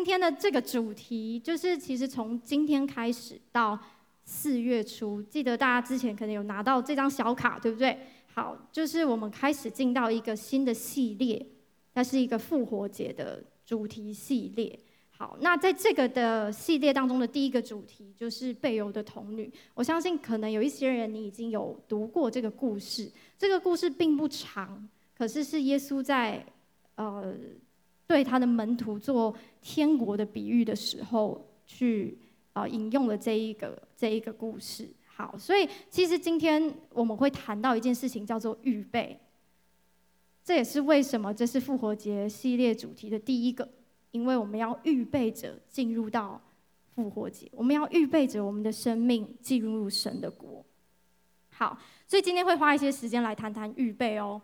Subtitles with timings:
[0.00, 3.78] 今天的这个主题就是，其实从今天开始到
[4.24, 7.98] 四月初，记得大家之前可能有拿到这张小卡，对不对？
[8.32, 11.46] 好，就是我们开始进到一个新的系列，
[11.92, 14.80] 它是一个复活节的主题系列。
[15.10, 19.52] 好，那在这个的系列当中的第一个主题就是贝尤的童女。
[19.74, 26.42] 我相信可能有一些人你已经有读过这个故事，这个故事并不长，可是是耶稣在
[26.94, 27.34] 呃。
[28.10, 29.32] 对他的门徒做
[29.62, 32.18] 天国的比喻的时候，去
[32.54, 34.88] 啊引用了这一个这一个故事。
[35.06, 39.16] 好，所以其实今天我们会谈到一件事情，叫做预备。
[40.42, 43.68] 这也是为什么这是复活节系列主题的第一个，
[44.10, 46.42] 因为我们要预备着进入到
[46.96, 50.64] 复活节，我们要预备着我们的生命进入神的国。
[51.50, 54.42] 好，所以今天会花一些时间来谈谈预备哦。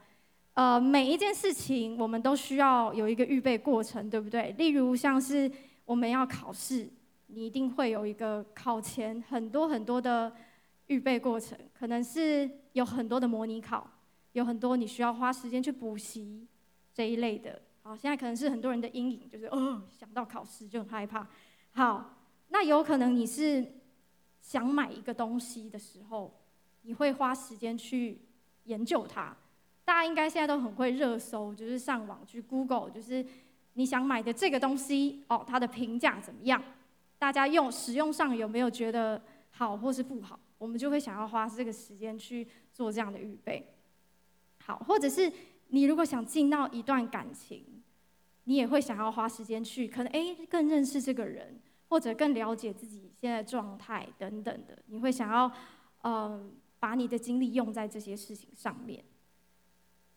[0.56, 4.52] 呃，每一件事情我们都需要有一个预备过程，对不对？
[4.52, 5.50] 例如像是
[5.84, 6.88] 我们要考试，
[7.26, 10.34] 你一定会有一个考前很多很多的
[10.86, 13.86] 预备过程，可能是有很多的模拟考，
[14.32, 16.46] 有很多你需要花时间去补习
[16.94, 17.60] 这一类的。
[17.82, 21.28] 好，现在可能是很多人的阴影，就是哦，想到考试就很害怕。
[21.72, 22.16] 好，
[22.48, 23.62] 那有可能你是
[24.40, 26.34] 想买一个东西的时候，
[26.80, 28.22] 你会花时间去
[28.64, 29.36] 研究它。
[29.86, 33.24] 大家应该现在都很会热搜，就是上网去 Google，就是
[33.74, 36.60] 你想买的这个东西哦，它的评价怎么样？
[37.18, 40.38] 大家用使用上有没有觉得好或是不好？
[40.58, 43.74] 我们就会想要花这个时间去做这样的预备。
[44.64, 45.32] 好，或者是
[45.68, 47.64] 你如果想进到一段感情，
[48.44, 55.50] 你也会想要花时间去，可能诶更认识这个人，或者更了解自己现在状态等等的，你会想要
[56.02, 59.04] 嗯、把你的精力用在这些事情上面。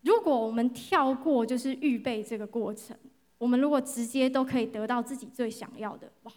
[0.02, 2.97] 如果我们跳过就是预备这个过程，
[3.38, 6.31] 我们如果直接都可以得到自己最想要的，哇，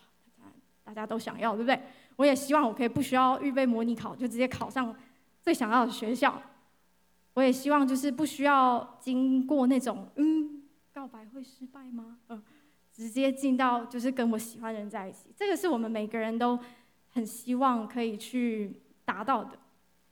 [0.82, 1.80] 大家都想要，对不对？
[2.16, 4.94] 我也希望我可以不需要预备模拟考，就直接考上
[5.40, 6.40] 最想要的学校。
[7.34, 10.62] 我也希望就是不需要经过那种嗯，
[10.92, 12.18] 告白会失败吗？
[12.28, 12.42] 嗯，
[12.92, 16.58] 直接进到就是跟我喜欢的人在一起，这个是我们每个人都
[17.08, 19.58] 很希望可以去达到的。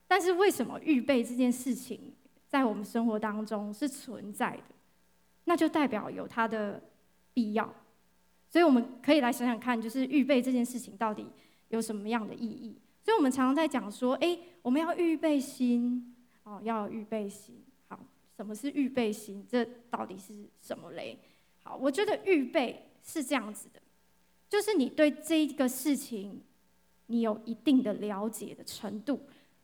[0.08, 2.14] 但是为什么预备这件事情？
[2.50, 4.74] 在我们生活当中是存在的，
[5.44, 6.82] 那就代表有它的
[7.32, 7.72] 必要，
[8.48, 11.28] 所以我们可以来想想看，就是预备这件事情到底
[11.68, 12.76] 有什么样的意义？
[13.04, 16.12] 所以我们常常在讲说，哎，我们要预备心，
[16.42, 17.62] 哦，要预备心。
[17.86, 18.00] 好，
[18.36, 19.46] 什么是预备心？
[19.48, 21.16] 这到底是什么嘞？
[21.62, 23.80] 好，我觉得预备是这样子的，
[24.48, 26.42] 就是你对这个事情，
[27.06, 29.20] 你有一定的了解的程度，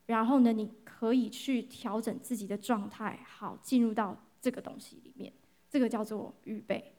[0.06, 0.70] 然后呢，你。
[0.98, 5.30] 可以去调整自己的状态，好，进入到这个东西里面，
[5.68, 6.94] 这个叫做预备。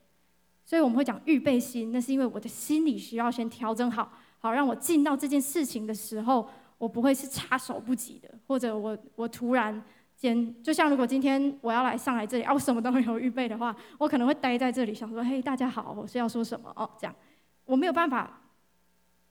[0.64, 6.48] 所以我们会讲预备心，那是因为我的心理需要先调整好，好让我进到这件事情的时候，
[6.78, 9.82] 我不会是插手不及的，或者我我突然
[10.16, 17.16] 间，就像如果今天我要来上来这里，啊，我什么都没有预备的话，我可能会待在这里，想说，嘿，大家好，我是要说什么哦，这样
[17.64, 18.42] 我没有办法，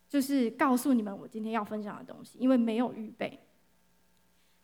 [0.10, 3.40] 就是告诉你们我今天要分享的东西，因为没有预备。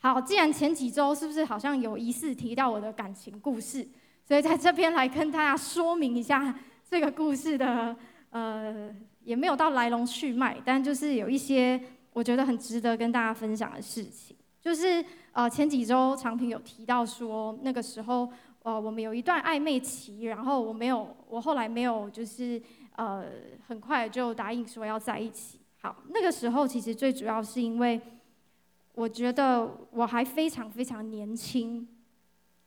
[0.04, 3.88] 好，既然前几周是不是好像有疑似提到我的感情故事，
[4.28, 6.54] 所以在这边来跟大家说明一下
[6.84, 7.96] 这个故事的，
[8.30, 8.94] 呃，
[9.24, 11.82] 也没有到来龙去脉，但就是有一些
[12.12, 14.36] 我觉得很值得跟大家分享的事情。
[14.60, 18.30] 就是呃前几周长平有提到说，那个时候
[18.64, 22.62] 呃我们有一段暧昧期，然后我没有，我后来没有就是
[22.98, 23.24] 呃
[23.70, 25.62] 很快就答应说要在一起。
[25.80, 28.02] 好，那个时候其实最主要是因为。
[28.94, 31.88] 我觉得我还非常非常年轻，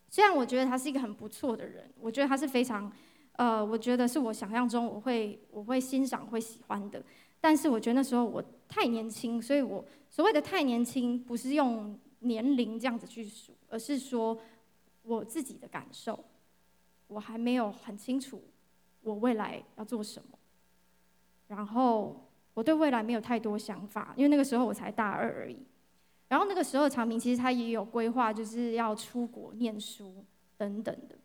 [0.09, 2.91] 虽然我觉得他是一个很不错的人，我觉得他是非常，
[3.32, 7.00] 呃，我觉得是我想象中我会我会欣赏会喜欢的，
[7.41, 14.36] 但是我觉得那时候我太年轻，所以我所谓的太年轻不是用年龄这样子去数，而是说
[15.03, 16.25] 我自己的感受，
[17.06, 18.42] 我还没有很清楚
[19.03, 20.36] 我未来要做什么，
[21.47, 25.56] 然后我对未来没有太多想法，因为那个时候我才大二而已。
[26.28, 30.25] 然后那个时候，长明其实他也有规划，就是要出国念书
[30.57, 31.17] 等等的。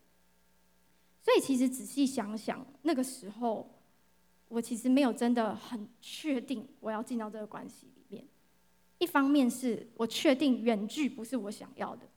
[1.21, 3.69] 所以其实仔细想想，那个时候
[4.47, 8.25] 我其实没有真的很确定我要进到这个关系里面。
[8.97, 12.07] 一方面是我确定远距不是我想要的，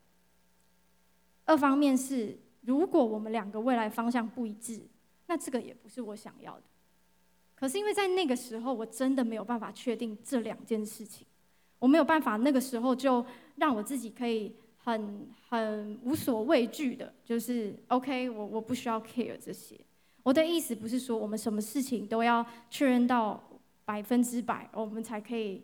[1.47, 4.81] 二方面是如果我们两个未来方向不一致，
[5.27, 6.63] 那这个也不是我想要的。
[7.55, 11.27] 可是因为在那个时候，我真的没有办法确定这两件事情。
[11.85, 13.23] 我没有办法，那个时候就
[13.57, 19.79] 让我自己可以很很无所畏惧的，就是 OK，我我不需要 care 这些。
[20.23, 23.39] 我的意思不是说我们什么事情都要确认到
[23.85, 25.63] 百分之百，我们才可以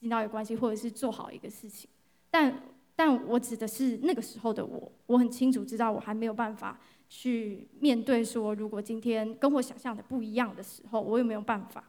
[0.00, 1.88] 进到一个关系，或者是做好一个事情。
[2.32, 2.60] 但
[2.96, 11.84] 但我指的是那个时候的我，我很清楚知道我还没有办法去面对说，如果今天跟我想象的不一样的时候，我有没有办法？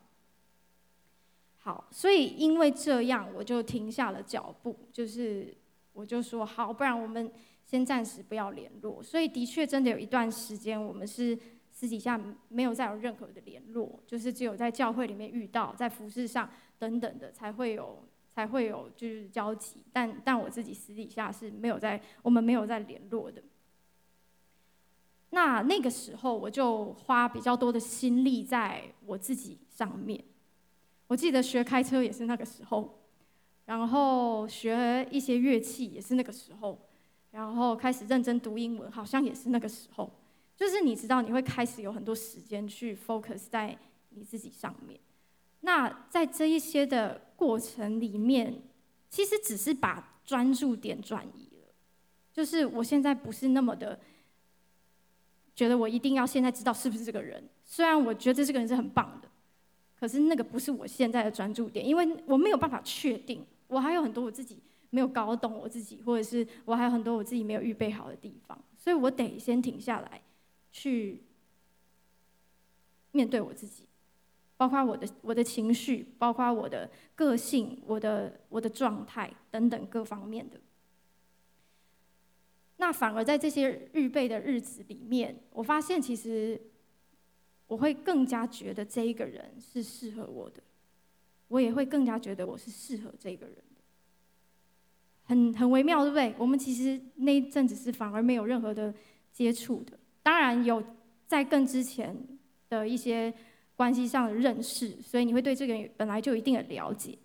[1.91, 5.53] 所以因为这样，我就停下了脚步，就是
[5.93, 7.29] 我就说好，不然我们
[7.65, 9.03] 先暂时不要联络。
[9.03, 11.37] 所以的确真的有一段时间，我们是
[11.71, 19.77] 私底下没有再有任何的联络，就是只有在教会里面遇到，在服事上等等的才会有才会有就是交集。
[19.91, 23.43] 但但我自己私底下是没有在，我们没有在联络的。
[25.31, 30.23] 那那个时候，我就花比较多的心力在我自己上面。
[31.09, 32.99] 我记得学开车也是那个时候，
[33.65, 36.87] 然后学一些乐器也是那个时候，
[37.31, 40.09] 然后开始认真读英文，好像也是那个时候。
[40.55, 43.75] 就是你知道，你会开始有很多时间去 focus 在
[44.09, 44.99] 你自己上面。
[45.61, 48.61] 那在这一些的过程里面，
[49.09, 51.73] 其实只是把专注点转移了。
[52.31, 53.99] 就是我现在不是那么的
[55.55, 59.28] 觉得我一定要现在知道是不是这个人，虽然我觉得这个人是很棒的。
[59.99, 64.57] 可是那个不是我现在的专注点，因为我没有办法确定，我还有很多我自己
[64.91, 70.21] 没有搞懂我自己，或者是我还有很多我自己没有预备好的地方，所以我得先停下来，
[70.71, 71.21] 去
[73.11, 73.83] 面对我自己，
[74.55, 80.61] 包括我的我的情绪，包括我的个性，我的我的状态等等各方面的。
[82.77, 86.61] 那反而在这些预备的日子里面，我发现其实。
[87.69, 90.61] 我会更加觉得这一个人是适合我的，
[91.49, 93.81] 我也会更加觉得我是适合这个人的，
[95.25, 96.33] 很很微妙，对不对？
[96.39, 98.91] 我们其实那一阵子是反而没有任何的
[99.31, 100.83] 接触的，当然有
[101.27, 102.17] 在更之前
[102.69, 103.31] 的一些
[103.75, 107.15] 关系上的认识，所以你会对这个人本来就有一定的了解。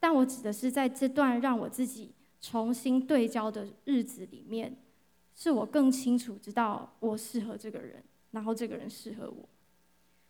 [0.00, 2.10] 但我指的是在这段让我自己
[2.40, 4.76] 重新对焦的日子里面，
[5.36, 8.02] 是我更清楚知道我适合这个人，
[8.32, 9.48] 然后这个人适合我。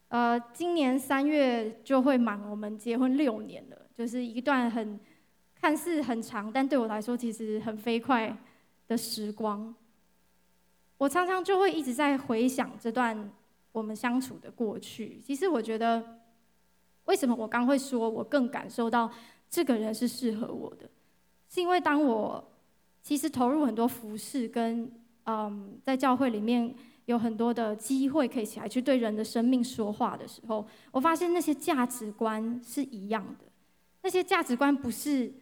[0.09, 4.99] 呃，今年三月就会满我们结婚六年了，就是一段很
[5.55, 8.35] 看似很长，但对我来说其实很飞快
[8.87, 9.75] 的时光。
[10.97, 13.31] 我常常就会一直在回想这段
[13.71, 15.21] 我们相处的过去。
[15.23, 16.03] 其实我觉得，
[17.05, 19.11] 为什么我刚会说我更感受到
[19.51, 20.89] 这个人是适合我的，
[21.51, 22.43] 是因为当我
[23.03, 24.91] 其实投入很多服饰跟
[25.25, 26.75] 嗯，在教会里面。
[27.09, 33.47] 有很多的机会可以起来去对人的生命说话的时候，我发现那些价值观是一样的，
[34.03, 35.33] 那些价值观不是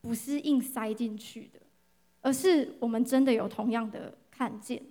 [0.00, 1.60] 不是硬塞进去的，
[2.20, 4.82] 而是我们真的有同样的看见。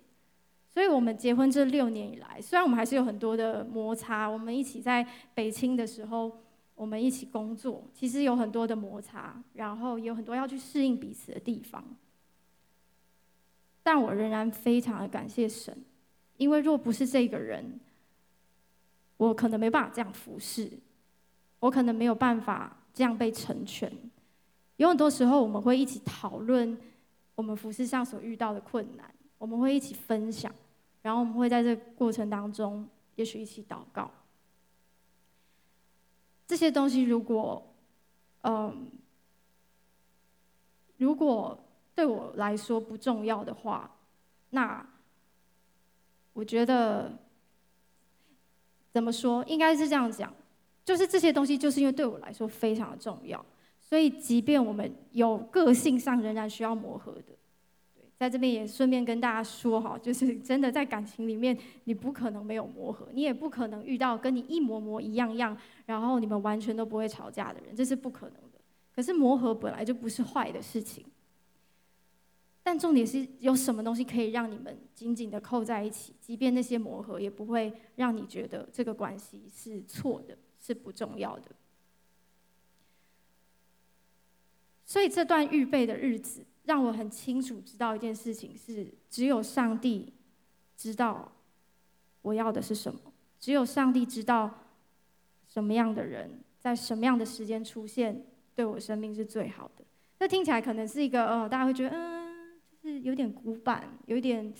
[0.69, 6.39] 所以，我们结婚这六年以来，虽然我们还是有很多的摩擦，我们一起在北青的时候，
[6.73, 11.83] 我们一起工作，其实有很多的摩擦，然后也有很多要去适应彼此的地方，
[13.83, 15.83] 但我仍然非常的感谢神。
[16.43, 17.79] 因为若不是这个人，
[19.15, 20.69] 我可能没办法这样服侍，
[21.61, 23.89] 我可能没有办法这样被成全。
[24.75, 26.77] 有很多时候，我们会一起讨论
[27.35, 30.53] 我们服侍上所遇到的困难，我们会一起分享，
[31.01, 32.85] 然后我们会在这个过程当中，
[33.15, 34.11] 也许一起祷告。
[36.45, 37.65] 这些东西如果，
[38.41, 38.91] 嗯，
[40.97, 41.57] 如果
[41.95, 43.89] 对我来说不重要的话，
[44.49, 44.85] 那。
[46.33, 47.11] 我觉得
[48.91, 50.33] 怎么说，应该是这样讲，
[50.83, 53.43] 就是这些东西，就是因为对我来说非常的重要，
[53.79, 57.33] 所以即便我们有个性上仍然需要磨合的，
[58.17, 68.59] 在这边也顺便跟大家说哈，就是 真的在感情里面，你不可能没有磨合，你也不可能遇到跟你一模模一样样，然后你们完全都不会吵架的人，这是不可能的。
[68.95, 71.05] 可是磨合本来就不是坏的事情。
[72.65, 81.51] 但重点是有什么东西可以让你们紧紧的扣在一起，即便那些磨合也不会让你觉得这个关系是错的，是不重要的。
[84.85, 90.13] 所以这段预备的日子，让我很清楚知道一件事情是：只有上帝
[90.77, 91.33] 知道
[92.21, 92.99] 我要的是什么，
[93.41, 94.49] 只有上帝知道
[95.49, 99.83] 什么样的人在什么样的时间出现，对我生命是最好的。
[100.19, 102.12] 那听起来可能是一个呃，大家会觉得嗯。
[103.03, 104.53] 有点古板，有点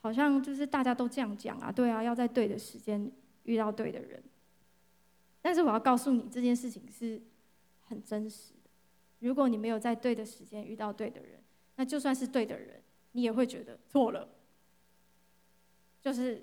[0.00, 3.10] 好像就是大家都这样讲啊，对啊，要在对的时间
[3.44, 4.22] 遇到对的人。
[5.40, 7.20] 但是我要告诉你，这件事情是
[7.82, 8.70] 很真实的。
[9.20, 11.40] 如果你没有在对的时间遇到对的人，
[11.76, 12.82] 那就算是对的人，
[13.12, 14.28] 你也会觉得错了。
[16.00, 16.42] 就是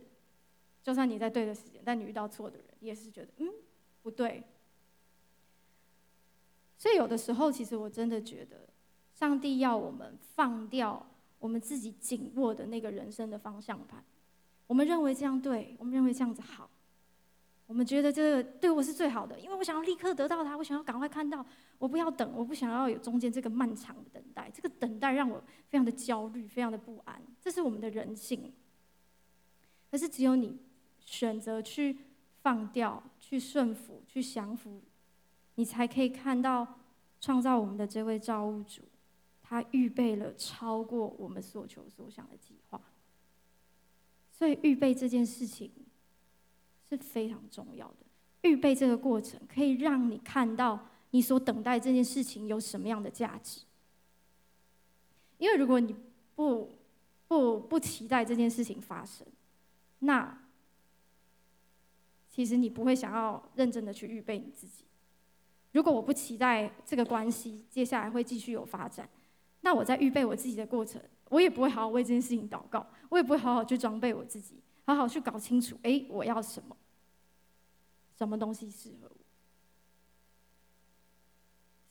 [0.84, 3.50] 就算你在对的时间，但你遇到错的人，也是觉得嗯
[4.01, 4.44] 不对。
[6.77, 8.67] 所以有的时候，其实我真的觉得，
[9.13, 11.05] 上帝要我们放掉
[11.45, 14.03] 我们自己紧握的那个人生的方向盘。
[14.65, 16.67] 我们认为这样对，我们认为这样子好，
[17.67, 21.45] 我们觉得这个对我是最好的，因为我想要立刻得到它，我想要赶快看到，
[21.77, 24.49] 我不要等，我不想要有中间这个漫长的等待。
[24.51, 27.21] 这个等待让我非常的焦虑，非常的不安。
[27.39, 28.51] 这是我们的人性。
[29.91, 30.57] 可是只有你
[30.99, 31.95] 选择去
[32.41, 34.81] 放掉、去顺服、去降服。
[35.57, 36.79] 你才可以看到
[37.21, 38.81] 创造我们的这位造物主，
[39.62, 42.81] 他预备了超过我们所求所想的计划。
[44.31, 45.71] 所以预备这件事情
[46.89, 47.97] 是非常重要的。
[48.41, 53.62] 预备这个过程可以让你看到你所等待这件事情有什么样的价值。
[55.38, 55.95] 因为如果你
[56.35, 56.77] 不
[57.27, 59.25] 不不期待这件事情发生，
[60.00, 60.38] 那
[62.29, 64.83] 其实你不会想要认真的去预备你自己。
[65.71, 69.09] 如果我不期待这个关系接下来会继续有发展，
[69.65, 76.77] 那我在预备我自己的过程，我也不会好好为这件事情祷告，我也不会好好去装备我自己，好好去搞清楚，哎，我要什么，
[78.15, 79.17] 什么东西适合我。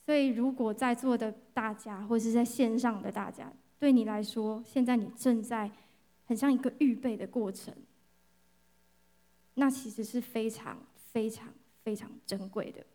[0.06, 5.68] 所以，如果在座的大家，或是在线上的大家，对你来说，现在你正在
[6.26, 7.74] 很像一个预备的过程，
[9.54, 11.52] 那其实是非常非常
[11.82, 12.86] 非常珍贵的。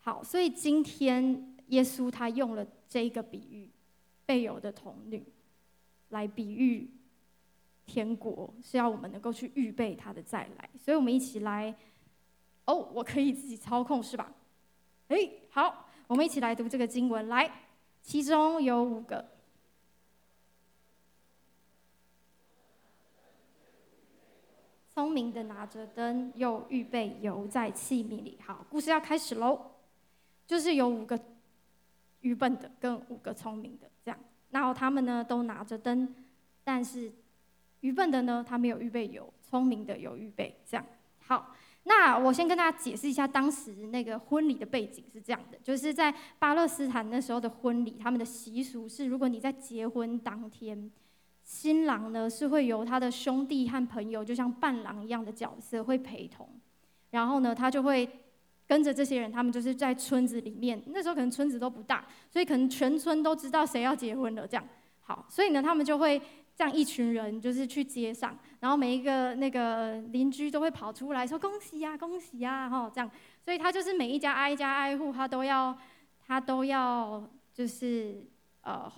[0.00, 3.68] 好，所以今天耶稣他用了这一个比喻，
[4.24, 5.22] 备有的童女，
[6.08, 6.90] 来比喻
[7.86, 10.70] 天国是要我们能够去预备他的再来。
[10.78, 11.74] 所以我们一起来，
[12.64, 14.32] 哦，我可以自己操控是吧？
[15.08, 17.28] 诶，好，我们一起来读这个经文。
[17.28, 17.50] 来，
[18.02, 19.24] 其中有五个，
[24.94, 28.38] 聪明的拿着灯，又预备油在器皿里。
[28.44, 29.72] 好，故事要开始喽。
[30.46, 31.18] 就是有五个
[32.22, 34.18] 愚笨的跟五个聪明的这样，
[34.50, 36.14] 然后他们呢都拿着灯，
[36.64, 37.12] 但是
[37.80, 40.84] 愚笨的呢他没有预备油，聪明的有预备这样。
[41.18, 50.90] 好，那我先跟大家解释一下当时那个婚礼的背景是这样的，就是在巴勒斯坦那时候的婚礼，他们的习俗是，如果你在结婚当天，
[51.44, 56.48] 新郎呢是会由他的兄弟和朋友，就像伴郎一样的角色会陪同，
[57.10, 58.08] 然后呢他就会。
[58.68, 60.80] 跟着这些人，他们就是在村子里面。
[60.88, 64.46] 那时候可能村子都不大，所以可能全村都知道谁要结婚了。
[64.46, 64.68] 这样
[65.00, 66.20] 好，所以呢，他们就会
[66.54, 73.10] 这样一群人，就是去街上，然后每一个那个邻居都会跑出来说：“恭喜呀，恭喜呀！”哈，这样。
[73.42, 75.74] 所以他就是每一家挨家挨户，他都要，
[76.26, 78.22] 他都要就是
[78.60, 78.92] 呃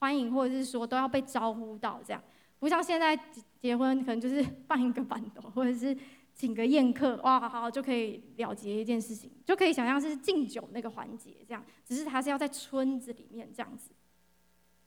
[0.00, 2.20] 欢迎，或者是说都要被招呼到这样。
[2.58, 3.16] 不像现在
[3.60, 5.96] 结婚，可能就是 办一个办桌，或者是。
[6.34, 13.92] 请个宴客，哇，好，好就可以了结一件事情，就可以想象是敬酒那个环节这样，只是他是要在村子里面这样子。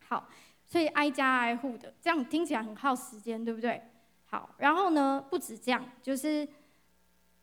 [0.08, 0.30] 好，
[0.66, 3.82] 所以挨家挨户的，这样听起来很耗时间，对不对？
[4.26, 6.46] 好，然后呢，不止这样，就是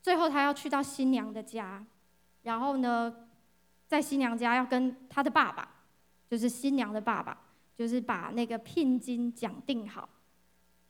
[0.03, 1.83] 最后他要去到新娘的家，
[2.43, 3.27] 然后呢，
[3.87, 5.67] 在新娘家要跟他的爸爸，
[6.29, 7.39] 就是新娘的爸爸，
[7.75, 10.07] 就是把那个聘金讲定好，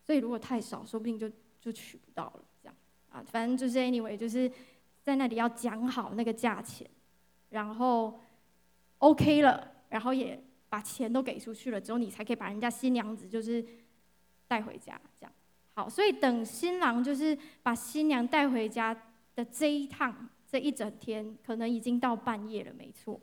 [0.02, 1.30] 所以如果太少，说不定就
[1.60, 2.44] 就娶不到了。
[3.14, 4.50] 啊，反正就是 anyway，就是
[5.00, 6.84] 在那里要讲好那个价钱，
[7.50, 8.18] 然后
[8.98, 13.64] OK 了，然后也把钱都给出去了，之后你才可以把人家新娘子就是
[14.48, 15.32] 带回家，这样。
[15.74, 18.92] 好，所以等新郎就是把新娘带回家
[19.36, 23.20] 的这一趟，这一整天可能已经到半夜了，没错。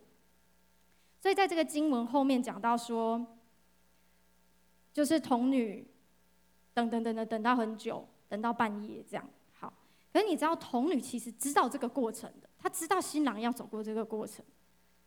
[1.19, 3.37] 所以在这个经文后面讲到说，
[4.93, 5.85] 就是童女
[6.73, 9.29] 等等等等等到很久，等到半夜这样。
[10.11, 14.43] 可是你知道，童女其实知道这个过程的，她知道新郎要走过这个过程，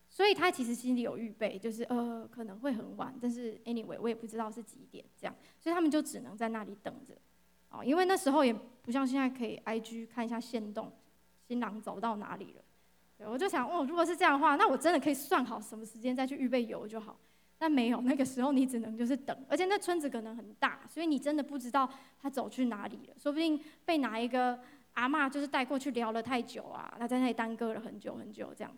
[0.09, 7.13] 所以她其实心里有预备，就是呃可能会很晚，但是 anyway 我也不知道是几点这样，所以他们就只能在那里等着，
[7.69, 10.91] 哦，因为那时候也不像现在可以 IG 看一下限动，
[11.47, 12.61] 新郎走到哪里了，
[13.15, 17.15] 对，我就想哦，如果是这样的话，那我真的可以算好什么时间再去预备油就好，
[17.59, 21.87] 但没有，那个时候你只能就是等，而且那村子可能很大，所以你真的不知道
[22.19, 24.59] 他走去哪里了，说不定被哪一个。
[24.95, 28.75] 阿嬷就是带过去聊了太久啊，他在那里耽搁了很久很久，这样，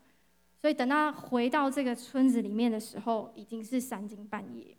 [0.60, 4.76] 所以等他回到这个村子里面的时候，已经是三更半夜。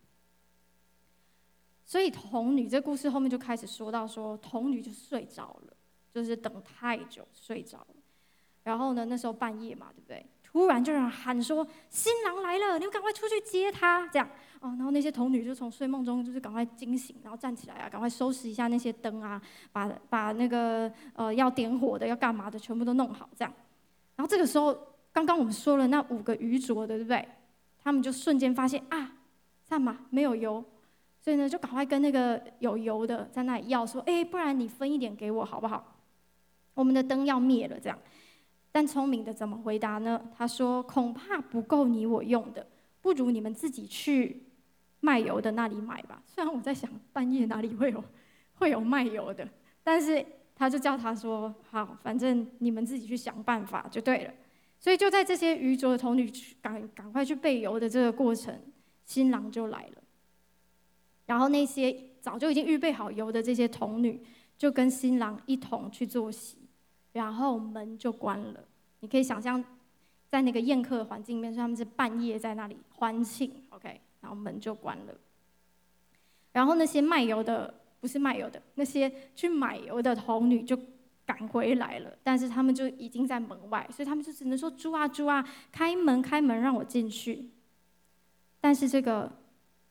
[1.84, 5.72] 所以童女这故事后面就开始说到说，童女就睡着了，
[6.12, 7.96] 就是等太久睡着了。
[8.64, 10.26] 然后呢，那时候半夜嘛，对不对？
[10.52, 14.28] 突然就让人喊说：“新郎来了，你们赶快出去接他。”这样
[14.60, 19.40] 哦，然后那些童女就从睡梦中就是赶快惊醒，然后站起来啊，赶快收拾一下那些灯啊，
[19.70, 23.52] 把把那个呃要点火的要干嘛的全部都弄好，这样。
[24.16, 24.76] 然后这个时候，
[25.12, 27.28] 刚刚我们说了那五个愚拙的，对不对？
[27.80, 29.12] 他们就瞬间发现啊，
[29.68, 30.64] 干嘛没有油？
[31.20, 35.96] 所以呢，就赶快跟那个有油的在那里要说：“哎，不然你分一点给我好不好？
[36.74, 37.98] 我们的灯要灭了。”这样。
[38.70, 40.20] 但聪明的怎么回答呢？
[40.36, 42.66] 他说：“恐怕不够你我用的，
[43.00, 44.44] 不如你们自己去
[45.00, 48.04] 卖油的那里买吧。”虽然我在想半夜哪里会有
[48.54, 49.48] 会有卖油的，
[49.82, 54.34] 但是他就叫他说：“好，反正你们自己去想办法就对了。”
[54.78, 56.30] 所以就在这些愚拙的童女
[56.62, 58.54] 赶赶快去备油的这个过程，
[59.04, 60.02] 新郎就来了。
[61.26, 64.22] 然后那些早就已经预备好油的这些童女，
[64.56, 66.57] 就跟新郎一同去坐席。
[67.12, 68.64] 然后门就关了，
[69.00, 69.62] 你可以想象，
[70.28, 75.14] 在那个宴客环境里面，他们是半夜在那里欢庆，OK，然后门就关了。
[76.52, 80.78] 然后那些卖油的，不是卖油的，那些去买油的童女就
[81.24, 87.50] 赶回来了，但是他们就已经在门外，所以他们就只能说：“猪啊，猪啊，开门，开门，让我进去。”
[88.60, 89.30] 但是这个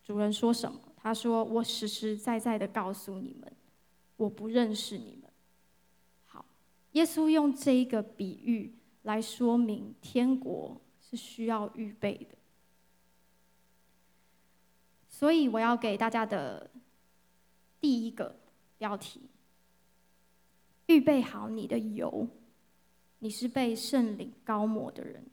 [0.04, 0.80] 主人说什么？
[0.96, 3.52] 他说：“我实实在在的告诉你们，
[4.18, 5.26] 我不认识你们。”
[6.94, 12.36] 耶稣用这一个比喻来说明，天国是需要预备的。
[15.08, 16.70] 所以我要给大家的
[17.79, 18.36] 第一个
[18.77, 19.22] 标题：
[20.88, 22.27] 预备好你的油，
[23.20, 25.24] 你是被圣灵膏抹的人。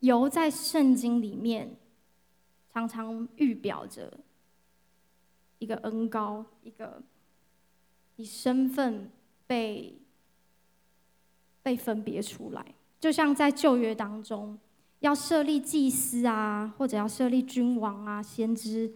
[0.00, 1.76] 油在圣经里面
[2.72, 4.18] 常常预表着。
[5.60, 7.00] 一个恩高，一个
[8.16, 9.08] 你身份
[9.46, 10.00] 被
[11.62, 14.58] 被分别出来，就像在旧约当中，
[15.00, 18.90] 要设立祭司啊，或者要设立君王啊、先知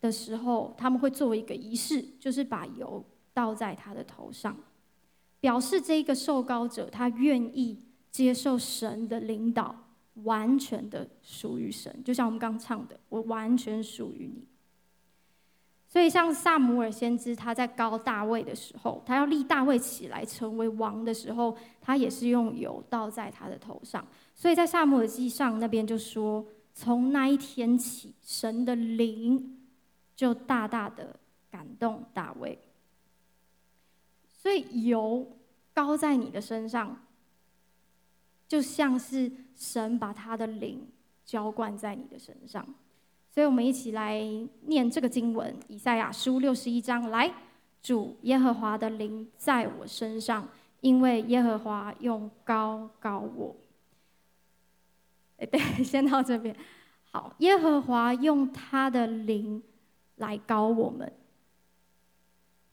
[0.00, 4.56] 的时候，他们会做一个仪式，就是把油倒在他的头上，
[5.40, 9.76] 表示这个受膏者他愿意接受神的领导，
[10.24, 12.02] 完全的属于神。
[12.02, 14.47] 就像我们刚唱的，我完全属于你。
[15.90, 24.06] 所以，像撒母耳先知，他在膏大卫的时候，他要立大卫起来成为王的时候，他也是用油倒在他的头上。
[24.34, 29.58] 所以在撒母耳记上那边就说，从那一天起，神的灵
[30.14, 31.18] 就大大的
[31.50, 32.58] 感动大卫。
[34.28, 35.38] 所以油
[35.72, 37.04] 膏在你的身上，
[38.46, 40.86] 就像是神把他的灵
[41.24, 42.66] 浇灌在你的身上。
[43.30, 44.20] 所以我们一起来
[44.66, 47.10] 念这个经文，以赛亚书六十一章。
[47.10, 47.32] 来，
[47.80, 50.48] 主耶和华的灵在我身上，
[50.80, 53.54] 因为耶和华用膏膏我。
[55.36, 56.54] 哎，对， 先到这边。
[57.10, 59.62] 好，耶和华用他的灵
[60.16, 61.12] 来膏我们。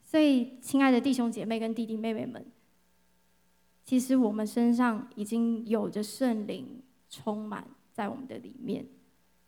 [0.04, 2.44] 所以，亲爱的弟兄姐妹跟弟弟妹妹们，
[3.84, 8.86] 其实我们身上已经有着圣灵充满在我们的里面。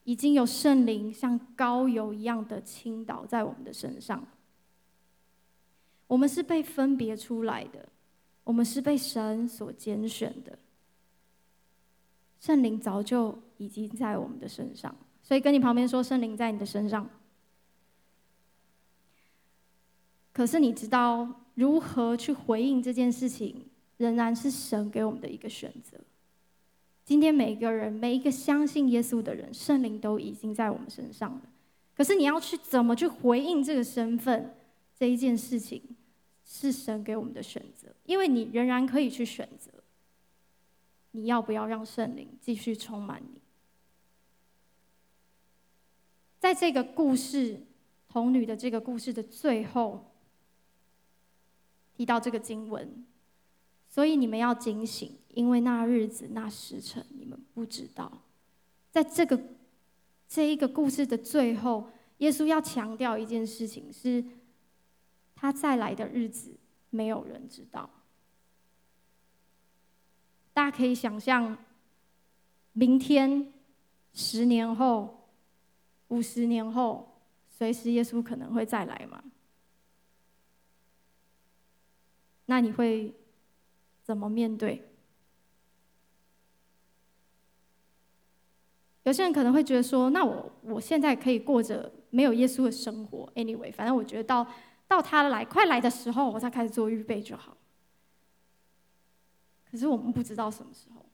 [0.08, 4.26] 已经有圣灵像膏油一样的倾倒在我们的身上。
[6.08, 7.90] 我们是被分别出来的，
[8.46, 10.58] 我们是被神所拣选的。
[12.40, 17.10] 圣灵早就已经在我们的身上，所以跟你旁边说，圣灵在你的身上。
[20.32, 23.66] 可是你知道如何去回应这件事情，
[23.98, 25.98] 仍然是神给我们的一个选择。
[27.08, 31.42] 今天每个人，每一个相信耶稣的人，圣灵都已经在我们身上了。
[31.96, 34.54] 可是你要去怎么去回应这个身份，
[34.94, 35.82] 这一件事情，
[36.44, 37.88] 是神给我们的选择。
[38.04, 39.72] 因为你仍然可以去选择，
[41.12, 43.40] 你要不要让圣灵继续充满你？
[46.40, 47.62] 在这个故事，
[48.10, 50.12] 童女的这个故事的最后，
[51.96, 53.06] 提到这个经文。
[53.88, 58.12] 所以你们要警醒，因为那日子、那时辰，你们不知道。
[58.90, 59.40] 在这个
[60.28, 64.26] 这一个故事的最后，耶稣要强调一件事情：是
[65.36, 66.58] 他再来的日子，
[66.90, 67.88] 没有人知道。
[70.56, 71.56] 大家可以想象，
[72.74, 73.54] 明天、
[74.16, 75.30] 十年后、
[76.08, 79.24] 五十年后，随时耶稣可能会再来吗？
[82.48, 83.14] 那你会？
[84.04, 84.82] 怎么面对？
[89.08, 94.46] 有些人可能会觉得说：“那我我现在可以过着没有耶稣的生活。” Anyway，反正我觉得到
[94.86, 97.56] 到他来快来的时候，我再开始做预备就好。
[99.72, 101.06] 可是我们不知道什么时候，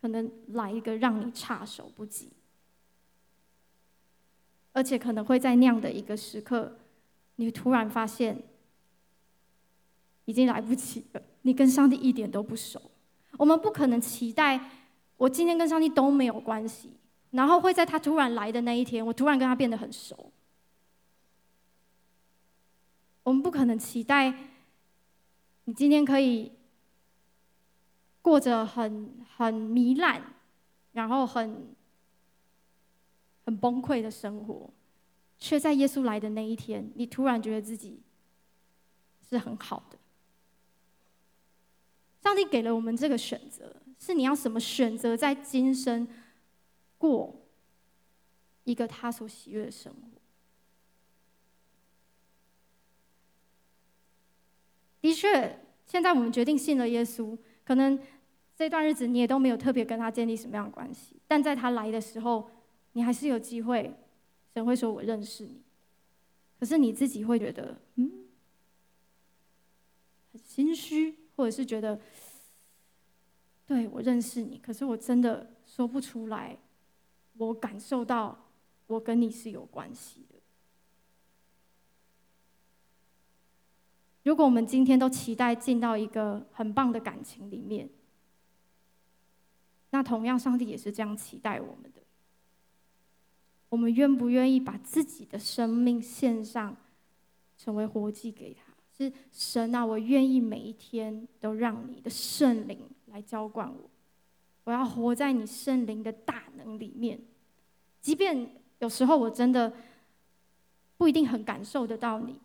[0.00, 2.30] 可能来一个让你措手不及，
[4.70, 6.78] 而且可能会在那样的一个时刻，
[7.34, 8.40] 你突然发现
[10.26, 11.22] 已经来不及了。
[11.42, 12.80] 你跟上帝一点都不熟，
[13.36, 14.60] 我们不可能期待
[15.16, 16.90] 我今天跟上帝都没有关系，
[17.30, 20.32] 然后会在他突然来的那一天，我突然跟他变得很熟。
[23.22, 24.32] 我们不可能期待
[25.64, 26.52] 你今天可以
[28.22, 30.22] 过着很很糜烂，
[30.92, 31.74] 然后很
[33.44, 34.70] 很崩溃的生活，
[35.38, 38.00] 却在耶稣来的那一天，你突然觉得自己
[39.28, 39.98] 是很好的。
[42.22, 46.06] 上帝给了我们这个选择，是你要什么选择，在今生
[46.98, 47.46] 过
[48.64, 49.98] 一个他所喜悦的生活。
[55.00, 57.98] 的确，现在我们决定信了耶稣，可能
[58.56, 62.50] 这段日子你也都没有特别跟他建立什么样的关系，但在他来的时候，
[62.92, 63.94] 你还是有机会，
[64.52, 65.62] 神会说“我认识你”，
[66.58, 68.10] 可是你自己会觉得，嗯，
[70.32, 72.00] 很心虚，或者是觉得，
[73.66, 76.56] 对，我认识你，可是我真的说不出来，
[77.36, 78.46] 我感受到
[78.86, 80.36] 我跟你是有关系的。
[84.22, 87.90] 如果我们今天都期待进到一个很棒的感情里面，
[89.90, 92.02] 那同样，上帝也是这样期待我们的。
[93.68, 96.76] 我们愿不愿意把自己的生命献上，
[97.56, 98.62] 成为活祭给他？
[98.96, 103.90] 是神啊，我愿意每一天都让你的圣灵来浇灌我，
[104.64, 107.20] 我要活在你圣灵的大能里面，
[108.00, 109.72] 即便有时候我真的
[110.96, 112.38] 不一定很感受得到你。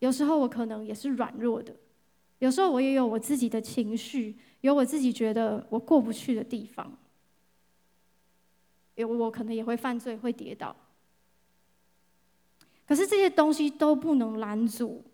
[0.00, 1.74] 有时候我可能也是软弱的，
[2.38, 6.92] 有时候我也有我自己的情绪，有我自己觉得我过不去的地方，
[8.94, 10.74] 有我可能也会犯罪，会跌倒。
[12.86, 15.04] 可是这些东西都不能拦阻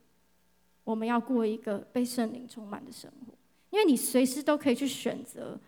[0.84, 3.33] 我们要过一个被圣灵充满的生活，
[3.74, 5.58] 因为你随时都可以去选择，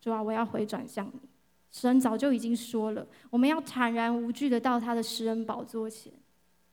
[0.00, 1.18] 主啊，我要回转向你。
[1.72, 6.12] 神早就已经说了，我们要坦然无惧的到他的施恩宝座前。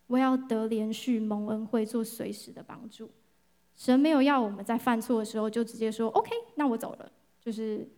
[0.06, 3.10] 我要得连续蒙恩惠，做随时的帮助。
[3.76, 7.90] 神没有要我们在犯错的时候就直接说 “OK”，那我走了，就是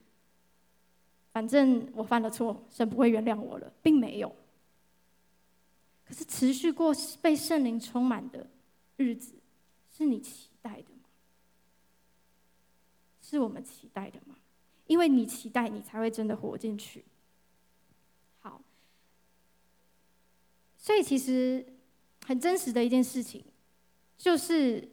[1.33, 4.33] 反正我犯了错，神不会原谅我了，并没有。
[6.05, 8.47] 可是持续过被圣灵充满的
[8.95, 9.33] 日子，
[9.91, 10.85] 是你期待的？
[13.31, 14.35] 是我们期待的吗？
[14.85, 17.03] 因为你期待，你才会真的活进去。
[18.41, 18.61] 好，
[20.77, 21.65] 所以其实。
[22.27, 23.43] 很真实的一件事情，
[24.15, 24.87] 就是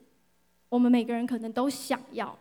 [0.71, 2.37] 我们每个人可能都想要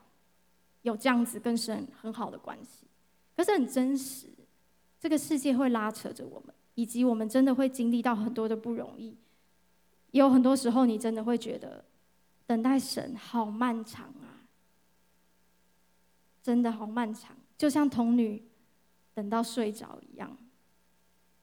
[0.84, 2.88] 有这样子跟神很好的关系，
[3.36, 4.28] 可是很真实，
[4.98, 9.18] 这个世界会拉扯着我们，以及我们真的会经历到很多的不容易。
[10.12, 11.84] 有很多时候，你真的会觉得
[12.46, 14.27] 等待神好漫长啊，
[16.48, 18.42] 真的好漫长，就像童女
[19.14, 20.38] 等到睡着一样，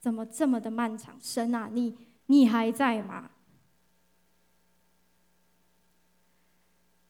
[0.00, 1.14] 怎么这么的漫长？
[1.20, 3.30] 神啊，你你还在吗？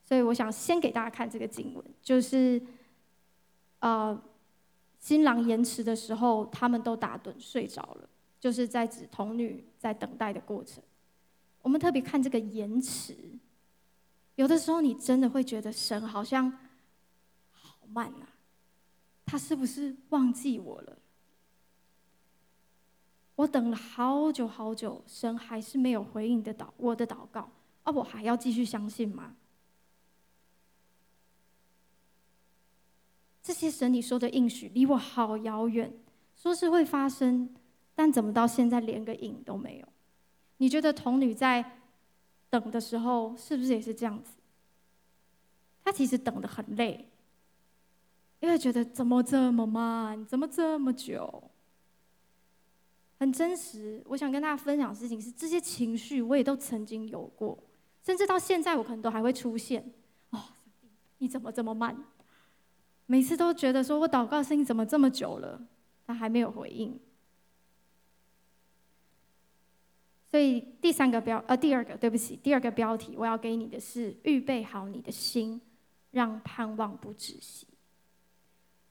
[0.02, 2.60] 所以我想先给大家看这个经文，就是，
[3.78, 4.20] 呃，
[4.98, 8.08] 新郎延迟的时候，他们都打盹睡着了，
[8.40, 10.82] 就是在指童女在等待的过程。
[11.62, 13.16] 我们特别看这个延迟，
[14.34, 16.52] 有的时候你真的会觉得神好像
[17.90, 18.28] 慢啊，
[19.26, 20.98] 他是不是忘记我了？
[23.36, 27.50] 我等了好久好久，神还是没有回应的祷我的祷告，
[27.82, 29.36] 啊，我还要继续相信吗？
[33.42, 35.92] 这些神你说的应许离我好遥远，
[36.36, 37.54] 说是会发生，
[37.94, 39.88] 但怎么到现在连个影都没有？
[40.58, 41.78] 你觉得童女在
[42.48, 44.30] 等的时候是不是也是这样子？
[45.82, 47.10] 她其实等得很累，
[48.44, 51.42] 因为觉得怎么这么慢，怎么这么久？
[53.18, 54.02] 很真实。
[54.04, 57.58] 我想跟大家分享的事情是，这些情绪我也都曾经有过，
[58.02, 59.90] 甚至到现在我可能都还会出现。
[60.28, 60.38] 哦，
[61.18, 61.96] 你怎么这么慢？
[63.06, 65.66] 每次都觉得说，我祷告声音怎么这么久了，
[66.06, 67.00] 他还没有回应。
[70.30, 75.58] 所以第三个标，呃，第二个，对不起，第二个标题我要给你的是预备好你的心，
[76.10, 77.66] 让盼望不止息。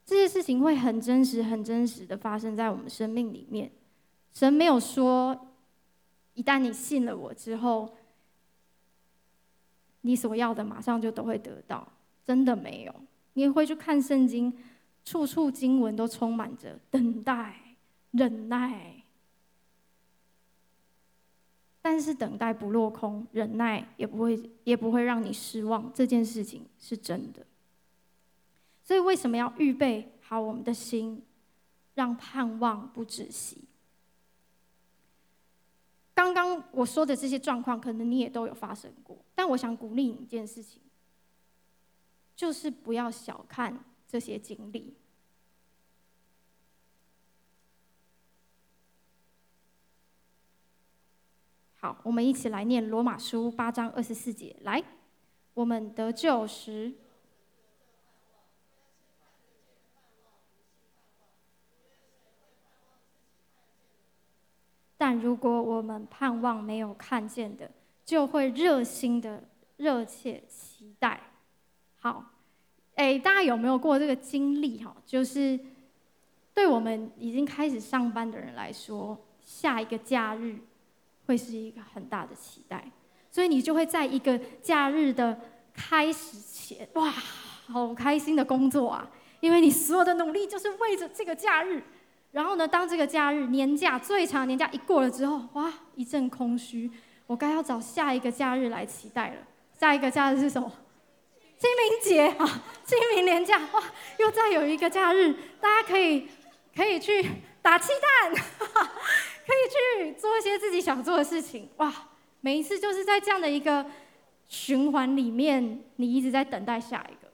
[0.06, 3.72] 这些事情会很真实、很真实的发生在我们生命里面。
[4.34, 5.48] 神没有说
[6.34, 7.96] 一旦你信了我之后，
[10.02, 11.88] 你所要的马上就都会得到，
[12.26, 12.94] 真的没有。
[13.34, 14.54] 你也会去看圣经，
[15.06, 17.78] 处处经文都充满着等待、
[18.12, 19.04] 忍耐。
[21.82, 27.46] 但是等待不落空，忍耐也不会也不会让你失望，这件事情是真的。
[28.84, 31.24] 所以为什么要预备好我们的心，
[31.96, 33.64] 让盼望不止息？
[36.14, 39.18] 刚刚我说的这些状况，可能你也都有发生过。
[39.34, 40.82] 但我想鼓励你一件事情，
[42.36, 44.94] 就是不要小看这些经历。
[51.78, 54.56] 好，我们一起来念罗马书八章二十四节。
[54.62, 54.82] 来，
[55.54, 56.94] 我们得救时，
[65.04, 67.70] 但如果我们盼望没有看见的，
[68.06, 69.44] 就会热心的
[69.76, 71.20] 热切期待。
[72.00, 72.24] 好，
[72.96, 74.82] 哎，大家有没有过这个经历？
[74.82, 75.60] 哈，就是
[76.54, 80.56] 对我们已经开始上班的人来说，下一个假日。
[81.26, 82.90] 会是一个很大的期待，
[83.30, 85.38] 所以你就会在一个假日的
[85.74, 89.10] 开始前，哇，好开心的工作啊！
[89.42, 91.84] 因为你所有的努力就是为着这个假日。
[92.34, 96.92] 然后呢，当这个假日年假最长年假一过了之后，哇，一阵空虚，
[97.26, 99.36] 我该要找下一个假日来期待了。
[99.80, 100.70] 下一个假日是什么？
[101.58, 102.64] 清明节啊！
[102.84, 103.82] 清明年假，哇，
[104.20, 106.28] 又再有一个假日，大家可以
[106.76, 107.24] 可以去
[107.62, 108.34] 打气弹。
[109.46, 111.94] 可以去做一些自己想做的事情，哇！
[112.42, 113.86] 每一次就是在这样的一个
[114.48, 117.30] 循环里面，你一直在等待下一个。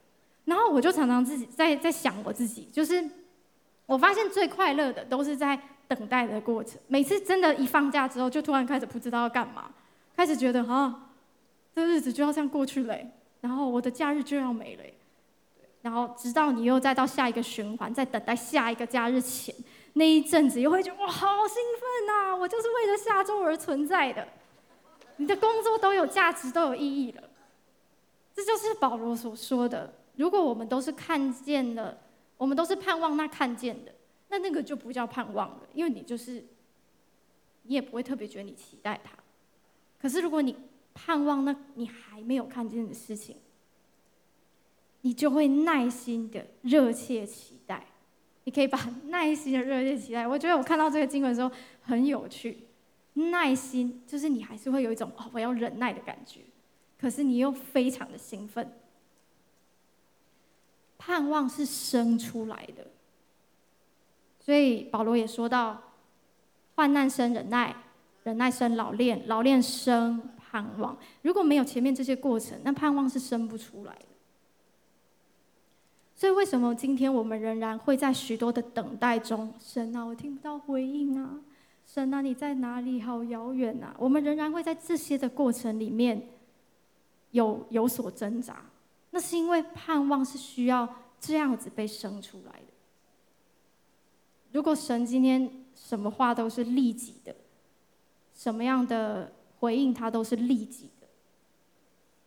[0.45, 3.07] 然后我就常常自己在在想我自己，就是
[3.89, 6.79] 我发现最快乐的都是在等待的过程。
[6.87, 9.71] 每次真的，一放假之后，就突然开始不知道要干嘛，
[10.15, 11.09] 开始觉得啊，
[11.73, 12.95] 这日子就要这样过去了，
[13.41, 14.83] 然后我的假日就要没了，
[15.81, 19.55] 然后直到你又再到下一个循环，在等待下一个假日前。
[19.93, 22.37] 那一阵子又会觉得哇，好兴奋呐！
[22.37, 24.27] 我就是为了下周而存在的。
[25.17, 27.23] 你的工作都有价值，都有意义了。
[28.35, 31.97] 这就是保罗所说的：如果我们都是看见了，
[32.39, 33.93] 我们都是盼望那看见的，
[34.29, 36.43] 那那个就不叫盼望了，因为你就是，
[37.63, 39.11] 你也不会特别觉得你期待它。
[40.01, 40.55] 可是如果你
[40.93, 43.35] 盼望那你还没有看见的事情，
[45.01, 47.85] 你就会耐心的热切期待。
[48.45, 50.25] 你可以把耐心的热切期待。
[50.25, 52.65] 我觉得我看到这个经文的时候很有趣。
[53.13, 56.39] 耐心就是你还是会有一种哦，我要忍耐的感觉，
[56.97, 58.71] 可是你又非常的兴奋。
[60.99, 62.85] 盼望是生出来的，
[64.39, 65.81] 所以保罗也说到：
[66.75, 67.75] 患难生忍耐，
[68.23, 70.95] 忍耐生老练，老练生盼望。
[71.23, 74.05] 如果没有前面这些过程，那盼望是生不出来的。
[76.15, 79.53] 所以，为什么今天我们仍然会在许多的等待中？
[79.57, 81.39] 神啊，我听不到回应啊！
[81.87, 82.99] 神啊，你在哪里？
[82.99, 83.95] 好遥远啊！
[83.97, 86.27] 我们仍然会在这些的过程里面
[87.31, 88.65] 有有所挣扎。
[89.11, 90.87] 那是因为盼望是需要
[91.19, 92.67] 这样子被生出来的。
[94.51, 97.35] 如果神今天什么话都是立即的，
[98.33, 100.89] 什么样的回应他都是立即。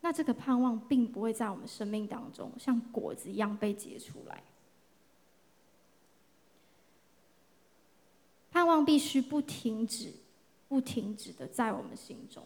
[0.05, 4.43] 那这个盼望并不会在我们生命当中像果子一样被结出来。
[8.51, 10.13] 盼望必须不停止、
[10.69, 12.45] 不停止的在我们心中。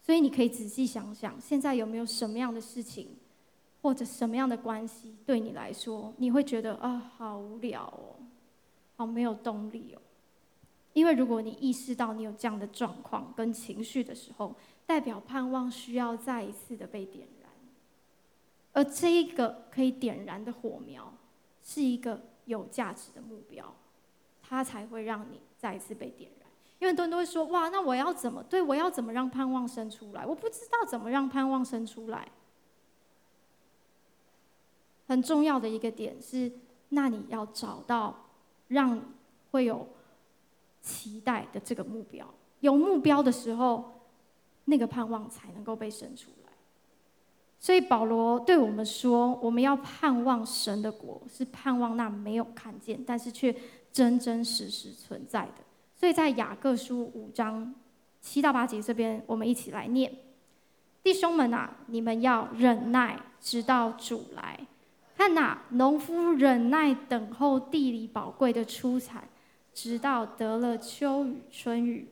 [0.00, 3.08] 所以你可以仔细想想，现在有没有什么样的事情，
[3.82, 8.16] 或者什么样的关系，对你来说，你会觉得啊，好无聊哦，
[8.96, 10.00] 好没有动力哦。
[10.92, 14.54] 因为如果你意识到你有这样的状况跟情绪的时候，
[14.86, 17.50] 代表盼望需要再一次的被点燃，
[18.72, 21.12] 而这一个可以点燃的火苗，
[21.62, 23.74] 是一个有价值的目标，
[24.42, 26.48] 它才会让你再一次被点燃。
[26.78, 28.42] 因为很多人都会说：“哇，那我要怎么？
[28.42, 30.26] 对，我要怎么让盼望生出来？
[30.26, 32.28] 我不知道怎么让盼望生出来。”
[35.06, 36.50] 很重要的一个点是，
[36.90, 38.26] 那你要找到
[38.68, 39.00] 让
[39.50, 39.88] 会有
[40.80, 42.26] 期待的这个目标。
[42.60, 43.92] 有目标的时候。
[44.66, 46.52] 那个盼望才能够被生出来，
[47.58, 53.52] 所以保罗对我们说：我们要盼望神的国，是盼望那没有看见，但是却
[53.90, 55.64] 真真实实存在的。
[55.96, 57.74] 所以在雅各书五章
[58.20, 60.16] 七到八节这边，我们一起来念：
[61.02, 64.64] 弟兄们啊，你们要忍耐，直到主来。
[65.22, 69.28] 看呐，农夫忍耐等候地里宝贵的出产，
[69.72, 72.08] 直到得了秋雨春雨。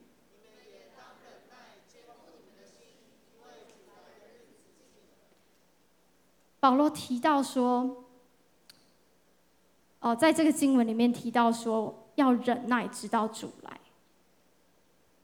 [6.61, 8.05] 保罗提到说
[9.99, 13.77] ：“哦，在这个经文里面提到说，要忍耐直到主来。”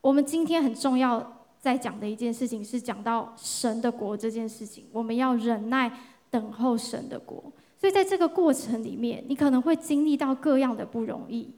[0.02, 5.90] 我们今天很重要在讲的一件事情是讲到神的国这件事情，我们要忍耐
[6.30, 7.42] 等候神的国。
[7.78, 11.52] 所以在这个过程里面，你可能会经历到各样的不容易，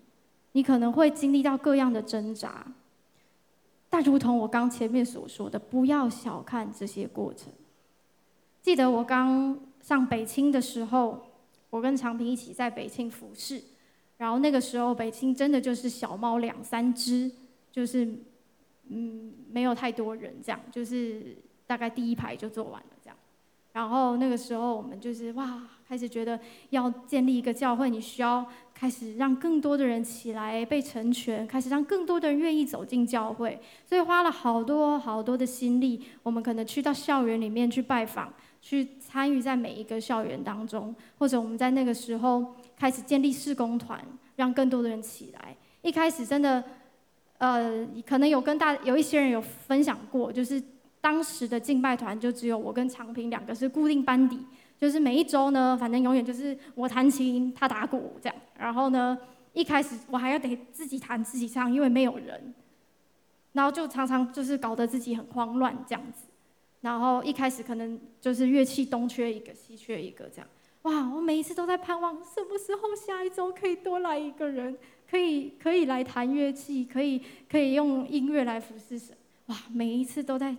[0.52, 2.66] 你可能会经历到各样的挣扎。
[3.90, 7.52] 但如同我刚前面所说的，不要小看这些过程。
[8.62, 11.26] 记得我刚上北清的时候，
[11.70, 13.62] 我跟长平一起在北清服侍，
[14.18, 17.32] 然后那个时候北清真的就是小猫两三只，
[17.72, 18.06] 就是
[18.90, 22.90] 嗯没有太多人这样，就是大概第一排就做完了。
[23.74, 26.40] 然后那个时候我们就是哇，开始觉得
[26.72, 36.04] 要建立一个教会，你需要开始让更多的人起来被成全，开始让更多的人愿意走进教会，所以花了好多好多的心力。
[36.24, 38.34] 我们可能去到校园里面去拜访。
[38.62, 42.46] 去参与在每一个校园当中，或者我们在那个时候
[42.78, 43.98] 开始建立事工团，
[44.36, 45.56] 让更多的人起来。
[45.82, 46.62] 一开始真的，
[47.38, 50.62] 呃，可能有跟大有一些人有分享过，就是
[51.02, 54.38] 当时的敬拜团就只有我跟长平两个是固定班底，
[54.78, 58.36] 就是每一周呢，反正永远就是我弹琴，他打鼓这样。
[58.58, 59.18] 然后呢，
[59.54, 62.54] 一开始我还要得自己弹自己唱，因为没有人，
[63.54, 66.26] 然后就常常就是搞得自己很慌乱这样子。
[66.82, 70.48] 然后一开始可能就是乐器东缺一个西缺一个这样，
[70.84, 71.14] 哇！
[71.14, 74.78] 我每一次都在盼望什么时候下一周可以多来一个人，
[75.10, 79.58] 可以可以来弹乐器，可以可以用音乐来服侍神，哇！
[79.74, 80.56] 每一次都在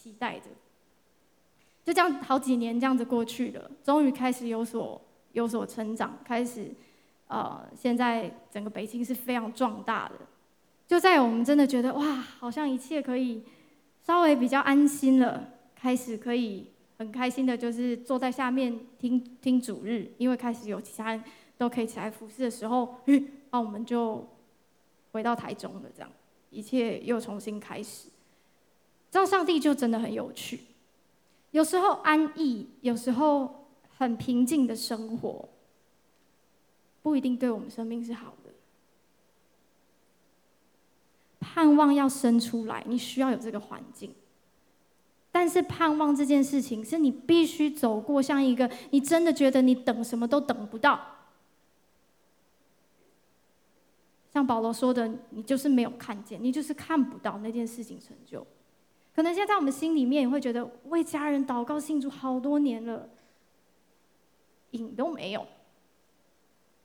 [0.00, 0.46] 期待着。
[1.84, 5.00] 就这样好几年这样子过去了，终于开始有所
[5.32, 6.70] 有所成长，开始
[7.26, 10.14] 呃，现在整个北京是非常壮大的。
[10.86, 13.42] 就在我们真的觉得哇，好像一切可以
[14.02, 15.48] 稍微比较安心了。
[15.74, 16.66] 开始可以
[16.98, 21.24] 很开心的，就是坐在下面听听主日，因为开始有其他人
[21.56, 24.28] 都可以起来服侍的时候，嗯那我们就
[25.12, 26.12] 回到台中了，这样
[26.50, 28.09] 一切又重新开始。
[29.10, 30.60] 这样上帝就真的很有趣，
[31.50, 33.66] 有时候安逸，有时候
[33.98, 35.48] 很平静的生活，
[37.02, 38.50] 不一定对我们生命是好的。
[41.40, 44.14] 盼望要生出来，你需要有这个环境。
[45.32, 51.00] 但是盼望这件事情，是你必须走过，像一个你真的觉得你等什么都等不到，
[54.32, 58.46] 像保罗说的，你就是没有看见，你就是看不到那件事情成就。
[59.14, 63.08] 可能现在在我们心里面也会觉得，为家人祷告信主好多年了，
[64.70, 65.46] 影都没有。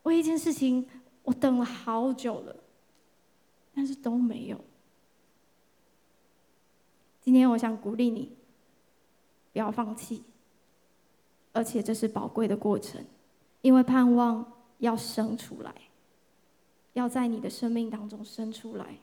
[0.03, 0.87] 为一件事情，
[1.23, 2.55] 我等了好久了，
[3.73, 4.59] 但是都没有。
[7.21, 8.35] 今天我想鼓励你，
[9.53, 10.23] 不要放弃，
[11.53, 13.03] 而且这是宝贵的过程，
[13.61, 15.73] 因为盼望要生出来，
[16.93, 18.99] 要在你的生命当中生出来，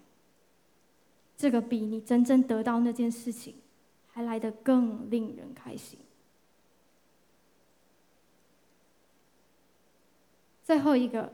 [1.37, 3.57] 这个比你真正得到那件事情
[4.12, 5.99] 还来得更令人开心。
[10.62, 11.33] 最后一个，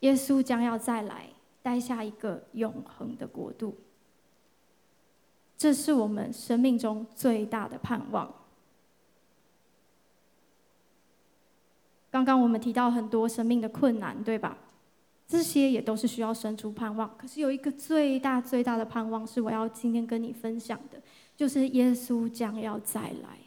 [0.00, 1.30] 耶稣将要再来，
[1.62, 3.76] 带下一个永恒的国度。
[5.56, 8.34] 这是我们生命中最大的盼望。
[12.10, 14.58] 刚刚我们提到很多生命的困难，对吧？
[15.30, 17.08] 这些也都是需要生出盼望。
[17.16, 21.00] 可是有一个最大最大的盼望，是我要今天跟你分享的，
[21.36, 23.38] 就是耶稣将要再来，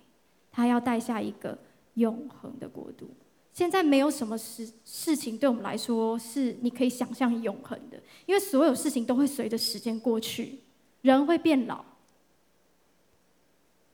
[0.50, 1.60] 他要带下一个
[1.96, 3.10] 永恒的国度。
[3.52, 10.60] 现在没有什么事事情对我们来说是你可以想象永恒的，因为所有事情都会随着时间过去，
[11.02, 11.84] 人会变老。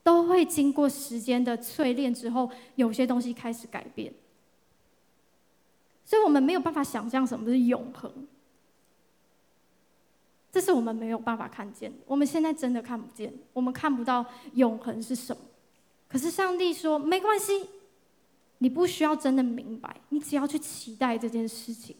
[0.01, 4.11] 都会经过时间的淬炼之后，有些东西开始改变，
[6.09, 8.11] 所以我们没有办法想象什么是永恒，
[10.51, 11.93] 这是我们没有办法看见。
[12.07, 15.43] 我们现在真的看不见，我们看不到永恒是什么。
[16.07, 17.67] 可是上帝说没关系，
[18.57, 21.95] 你不需要真的明白，你只要去期待这件事情，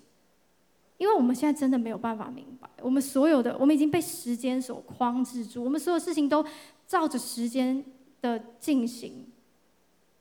[0.98, 6.44] 因为我们现在真的没有办法明白，我们所有的我们已经被时间所框制住，我们所有事情都
[6.88, 7.86] 照着时间
[8.22, 9.29] 的进行，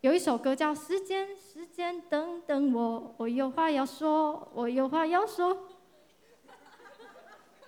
[0.00, 5.66] 有一首歌叫《时间，时间等等我》，我有话要说，我有话要说。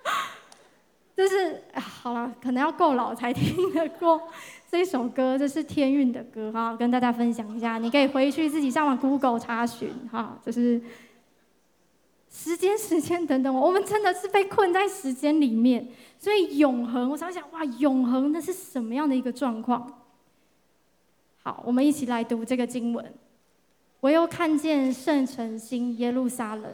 [1.13, 4.29] 就是好了，可能要够老才听得过
[4.71, 7.77] 这一首歌，这是天韵的歌哈，跟大家分享一下。
[7.77, 10.81] 你可以回去自己上网 Google 查询哈，就是
[12.29, 19.97] 时间，时间等等我，我们真的是被困在时间里面，所以永恒，我想想哇，永恒那是什么样的一个状况？
[21.43, 23.13] 好，我们一起来读这个经文，
[23.99, 26.71] 我又看见圣城新耶路撒冷，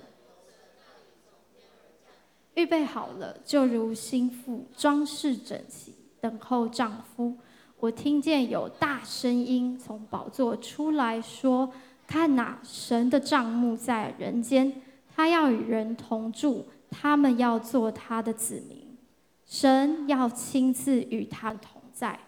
[2.55, 7.37] 预备好了，就如新妇装饰整齐，等候丈夫。
[7.79, 11.71] 我听见有大声音从宝座出来说
[12.05, 14.81] ：“看哪，神的帐幕在人间，
[15.15, 18.97] 他要与人同住，他们要做他的子民，
[19.45, 22.19] 神要亲自与他同在，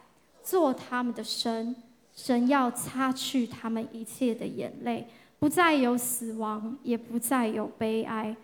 [0.42, 1.76] 做他们的神。”
[2.20, 5.08] 神要擦去他们一切的眼泪，
[5.40, 8.36] 不再有死亡，也不再有悲哀、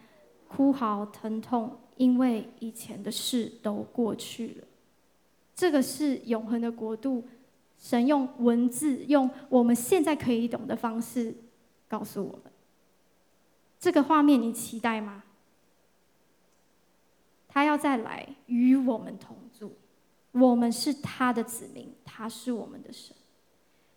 [0.48, 4.68] 哭嚎、疼痛，因为以前的事都过去了。
[5.54, 7.28] 这个是永恒的国度。
[7.78, 11.36] 神用文字，用我们现在可以懂的方式
[11.90, 12.52] 告诉我们。
[13.78, 15.26] 这个画面你期待吗？
[17.50, 19.74] 他要再来与我们同住，
[20.32, 23.15] 我们是他的子民，他是我们的神。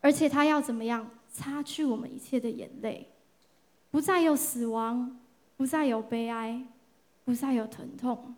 [0.01, 3.13] 而且他要怎么样擦去我们一切的眼泪，
[3.91, 5.21] 不再有死亡，
[5.57, 6.65] 不再有悲哀，
[7.25, 8.37] 不再有疼痛。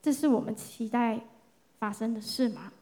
[0.00, 1.20] 这是我们期待
[1.78, 2.72] 发生的事吗？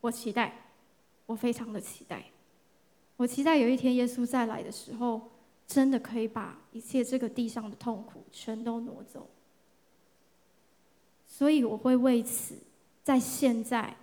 [0.00, 0.72] 我期待，
[1.26, 2.24] 我非常的期待，
[3.18, 5.29] 我期待有一天耶稣再来的时候。
[5.70, 9.30] 真的可以把一切这个地上的痛苦全都挪走，
[11.28, 12.56] 所以我会为此
[13.04, 13.96] 在现在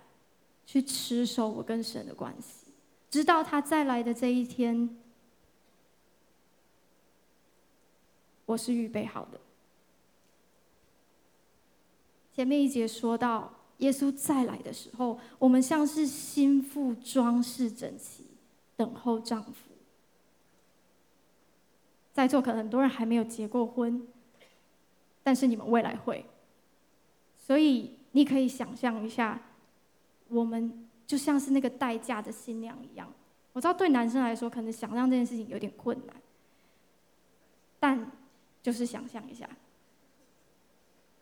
[0.64, 2.72] 去持守我跟神的关系，
[3.10, 4.96] 直到他再来的这一天，
[8.46, 9.38] 我是预备好的。
[12.34, 18.24] 前面一节说到耶稣再来的时候，我们像是新妇装饰整齐，
[18.74, 19.67] 等候丈夫。
[22.18, 24.04] 在座可能很多人还没有结过婚，
[25.22, 26.24] 但是你们未来会，
[27.36, 29.40] 所以你可以想象一下，
[30.26, 33.08] 我们就像是那个待嫁的新娘一样。
[33.52, 36.16] 我知道对男生来说，可能想象这件事情有点困难，
[37.78, 38.10] 但
[38.64, 39.48] 就是想象一下，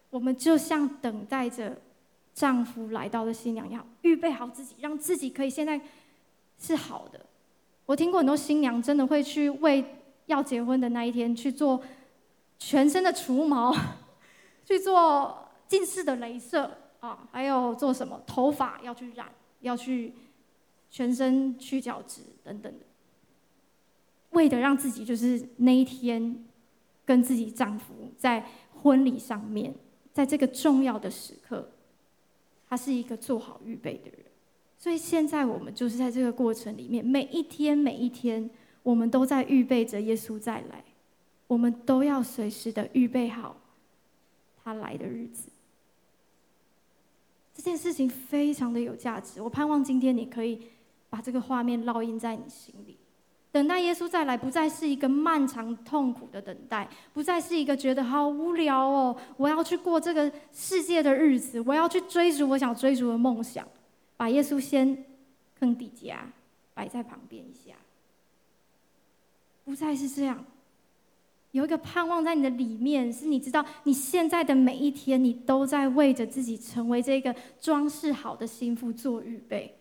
[0.09, 1.79] 我们就像等待着
[2.33, 5.79] 丈夫来到的新娘一样，预备好自己，让自己可以现在
[6.59, 7.21] 是好的。
[7.85, 9.85] 我听过很多新娘真的会去为。
[10.27, 11.83] 要结婚的那一天，去做
[12.59, 13.75] 全身的除毛，
[14.67, 19.29] 去做近视的镭射啊，还有做什么头发要去染，
[19.61, 20.15] 要去
[20.91, 22.85] 全身去角质等等的，
[24.31, 26.45] 为的让自己就是那一天
[27.05, 28.45] 跟自己丈夫在
[28.83, 29.75] 婚礼上面，
[30.13, 31.71] 在这个重要的时刻，
[32.69, 34.27] 他是一个做好预备的人。
[34.77, 38.51] 所以现在我们就是在这个过程里面，每一天每一天。
[38.87, 40.85] 我们都在预备着耶稣再来，
[41.49, 43.57] 我们都要随时的预备好
[44.63, 45.49] 他来的日子。
[47.53, 50.69] 这件事情非常的有价值，我盼望今天你可以
[51.11, 52.97] 把这个画面烙印在你心里。
[53.51, 63.67] 等待耶稣再来，不再是一个漫长痛苦的等待，不再是一个觉得好无聊哦，我要去过这个世界的日子，我要去追逐我想追逐的梦想，
[64.17, 65.05] 把耶稣先
[65.59, 66.25] 坑底加
[66.73, 67.75] 摆在旁边一下。
[69.67, 70.45] 不再是这样，
[71.51, 79.77] 有一个盼望在你的里面，是你知道你现在的每一天，你都在为着自己成为这个装饰好的新妇做预备。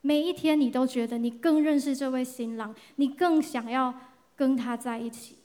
[0.00, 3.94] 每一天，你都觉得你更认识这位新郎，你更想要
[4.34, 5.36] 跟他在一起。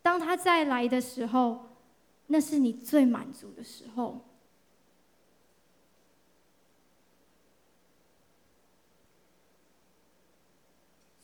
[0.00, 1.66] 当他再来的时候，
[2.28, 4.24] 那是你最满足的时候。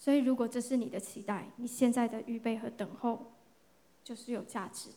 [0.04, 3.32] 所以，如果这是你的期待，你现在的预备和等候，
[4.04, 4.96] 就是有价值的。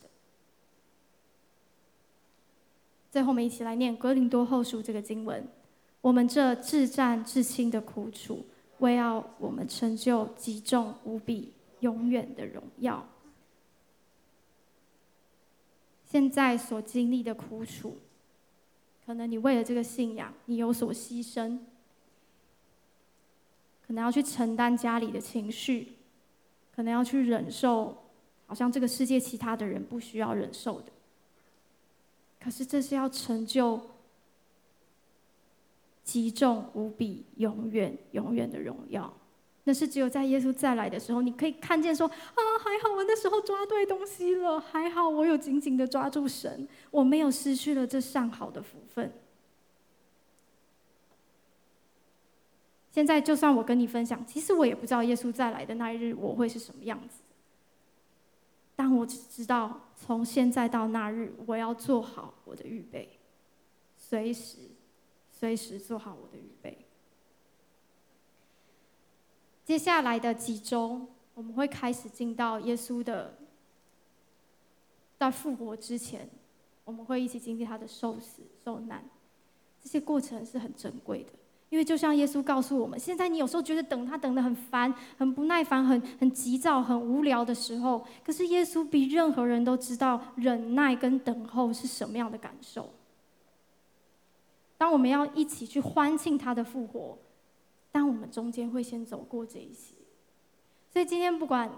[3.10, 5.48] 最后，我们一起来念《格林多后书》这个经文：
[6.02, 8.44] 我们这至暂至轻的苦楚，
[8.80, 13.08] 为要我们成就极重无比、永远的荣耀。
[16.04, 17.96] 现在所经历的苦楚，
[19.06, 21.58] 可能你为了这个信仰，你有所牺牲。
[23.88, 25.94] 可能要去承担家里的情绪，
[26.76, 27.96] 可能要去忍受，
[28.46, 30.92] 好像这个世界其他的人不需要忍受的。
[32.38, 33.80] 可是这是要成就
[36.04, 39.10] 极重无比、永远、永远的荣耀。
[39.64, 49.10] 那是只有在耶稣再来的时候，你可以看见说：啊，还好我那时候抓对东西了，还好我有紧紧的抓住神，我没有失去了这上好的福分。
[52.98, 57.20] 现在，就算我跟你分享，其实我也不知道耶稣再来的那一日我会是什么样子。
[58.74, 63.08] 但我只知道从现在到那日，我要做好我的预备，
[63.96, 64.56] 随时，
[65.30, 66.76] 随时做好我的预备。
[69.64, 73.38] 接下来的几周，我们会开始进到耶稣的
[75.16, 76.28] 在复活之前，
[76.84, 79.08] 我们会一起经历他的受死、受难，
[79.80, 81.30] 这些过程是很珍贵的。
[81.70, 92.90] 因为就像耶稣告诉我们，现在你有时候觉得等他等得很烦、很不耐烦、很很急躁、很无聊的时候，可是耶稣比任何人都知道忍耐跟等候是什么样的感受。
[94.78, 97.18] 当我们要一起去欢庆他的复活，
[97.92, 99.94] 但我们中间会先走过这一些。
[100.90, 101.70] 所以今天不管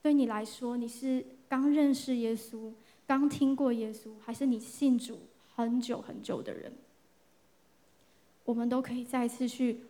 [0.00, 2.72] 对你来说，你是刚认识耶稣、
[3.06, 5.18] 刚听过耶稣，还是你信主
[5.54, 6.72] 很久很久的人。
[8.44, 9.80] 我们都可以再次去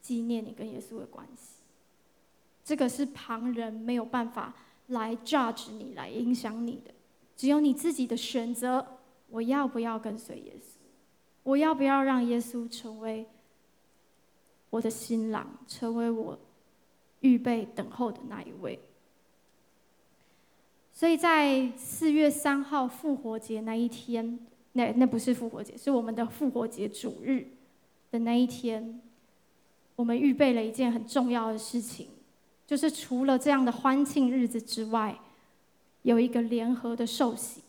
[0.00, 1.54] 纪念你跟耶稣的关系。
[2.64, 4.54] 这个是旁人没有办法
[4.88, 6.92] 来 judge 你、来影响你的，
[7.36, 8.86] 只有你自己的选择。
[9.30, 10.76] 我要不要跟随耶稣？
[11.42, 13.26] 我要不要让耶稣成为
[14.70, 16.38] 我的新郎，成为我
[17.20, 18.78] 预备等候的那一位？
[20.92, 24.38] 所以在四月三号复活节那一天，
[24.72, 27.44] 那那不是复活节，是我们的复活节主日。
[28.14, 29.00] 的那一天，
[29.96, 32.06] 我们预备了一件很重要的事情，
[32.64, 35.18] 就是除了这样的欢庆日子之外，
[36.02, 37.62] 有一个联合的受洗。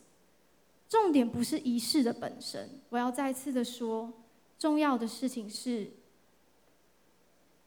[0.88, 4.14] 重点不是仪式的本身，我要再次的说，
[4.60, 5.90] 重要的事情是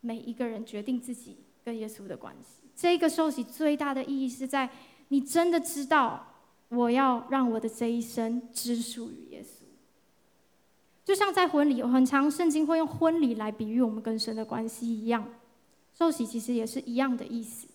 [0.01, 2.69] 每一个人决定自己跟耶稣的关系。
[2.77, 4.71] 这个受洗最大的意义是在
[5.09, 6.33] 你真的知道，
[6.69, 9.58] 我要让我的这一生只属于耶稣。
[11.09, 15.27] 就像在婚礼，很长圣经会用婚礼来比喻我们跟神的关系一样，
[15.95, 17.67] 受洗其实也是一样的意思。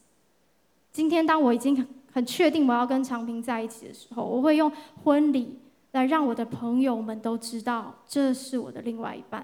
[0.92, 4.72] 今天当我已经很确定我要跟长平在一起的时候，我会用
[5.04, 5.58] 婚礼
[5.94, 9.44] 来让我的朋友们都知道，这是我的另外一半。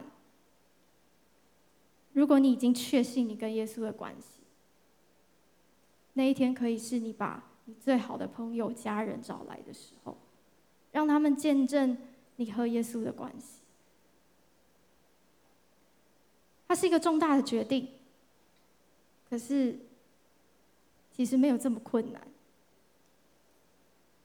[2.14, 4.44] 如果你已经确信你跟耶稣的关系，
[6.14, 10.16] 那一天可以是你把你最好的朋友、家人找来的时候，
[10.92, 11.98] 让他们见证
[12.36, 13.59] 你和耶稣的关系。
[16.70, 17.88] 它是一个重大的决定，
[19.28, 19.76] 可是
[21.12, 22.22] 其实没有这么困难。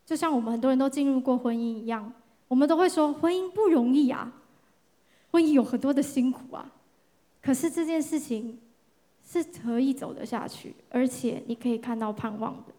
[0.04, 2.12] 就像我们很多人都进入过婚姻一样，
[2.46, 4.30] 我们都会说婚姻不容易啊，
[5.30, 6.70] 婚姻有很多的辛苦啊。
[7.40, 8.60] 可是这件事情
[9.26, 12.74] 是可以走得下去，而且你可以看到盼望的。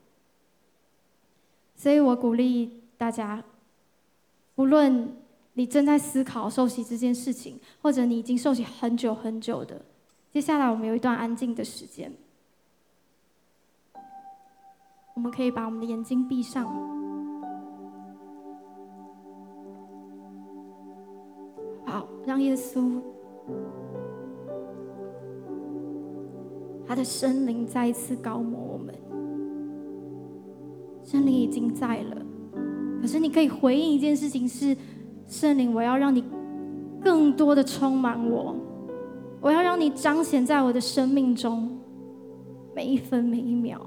[1.75, 3.43] 所以我鼓励大家，
[4.53, 5.24] 不论。
[5.57, 9.81] 你正在思考受洗这件事情，或者你已经受洗很久很久的。
[10.33, 12.11] 接下来我们有一段安静的时间，
[15.15, 16.65] 我们可以把我们的眼睛闭上，
[21.85, 23.01] 好，让耶稣
[26.85, 28.93] 他的圣灵再一次膏抹我们。
[31.01, 32.25] 圣灵已经在了，
[32.99, 34.75] 可是你可以回应一件事情是。
[35.27, 36.23] 圣灵，我要让你
[37.03, 38.55] 更多的充满我，
[39.41, 41.77] 我要让你彰显在我的生命中，
[42.73, 43.81] 每一分每一秒。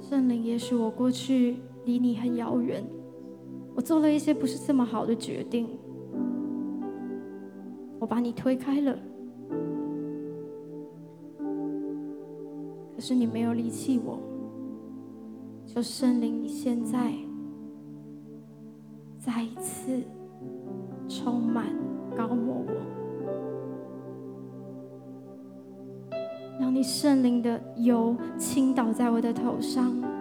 [0.00, 2.84] 圣灵，也许我过去离你很遥远，
[3.74, 5.68] 我做了一些不是这么好的决定，
[7.98, 8.94] 我把你推开了。
[13.04, 14.16] 是你没有离弃我，
[15.66, 17.12] 求圣灵，你现在
[19.18, 20.00] 再一次
[21.08, 21.66] 充满、
[22.16, 22.72] 高抹我，
[26.60, 30.11] 让你圣灵的油倾倒在我的头上。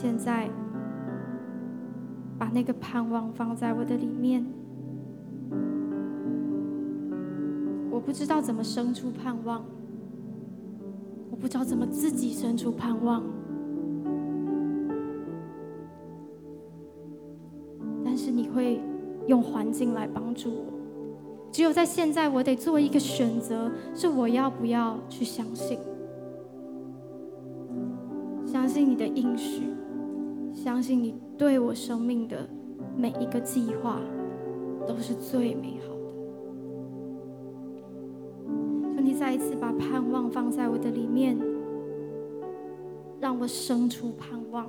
[0.00, 0.48] 现在
[2.38, 4.42] 把那个盼望放在我的里面。
[7.90, 9.62] 我不知道怎么生出盼望，
[11.30, 13.22] 我不知道怎么自己生出盼望，
[18.02, 18.80] 但是你会
[19.26, 20.64] 用环境来帮助我。
[21.52, 25.78] 只有在现在，我得做一个选择，是我要不要去相信。
[28.46, 29.64] 相信你的应许，
[30.62, 32.46] 相信你对我生命的
[32.94, 33.98] 每一个计划
[34.86, 36.12] 都是最美好的。
[38.94, 41.38] 求你再一次把盼望放在我的里面，
[43.18, 44.66] 让我生出盼望，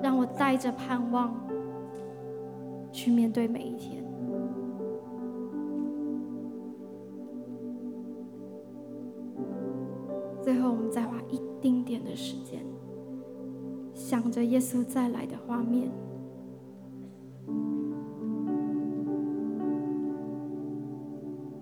[0.00, 1.34] 让我带着盼望
[2.92, 4.04] 去面对每一天。
[10.40, 12.64] 最后，我们再花一丁点的时间，
[13.96, 15.90] 想着耶稣再来的画面。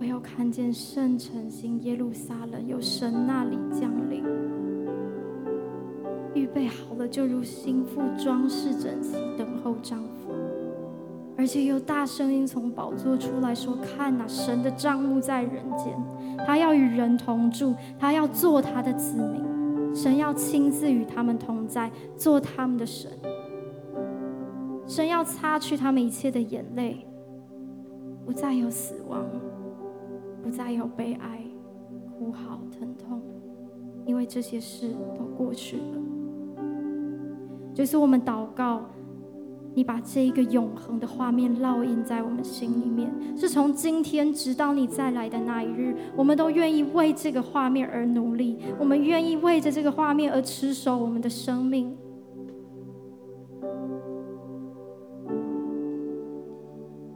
[0.01, 4.25] 我要看见圣城新耶路撒冷，有神那里降临，
[6.35, 10.33] 预备好了，就如新妇装饰整齐，等候丈夫。
[11.37, 15.97] 而且有大声音从宝座出来说：“看哪，神的帐幕在人间，
[16.45, 19.41] 他要与人同住，他要做他的子民，
[19.95, 23.11] 神要亲自与他们同在，做他们的神。
[24.87, 27.07] 神要擦去他们一切的眼泪，
[28.27, 29.25] 不再有死亡，
[30.43, 31.43] 不再有悲哀、
[32.19, 33.23] 哭嚎、疼痛，
[34.05, 36.03] 因为这些事都过去了。
[37.73, 38.83] 就是我们祷告。”
[39.75, 51.97] 你把这一个永恒的画面烙印在我们心里面，是从今天直到你再来的那一日，我们都愿意为这个画面而努力，我们愿意为着这个画面而持守我们的生命。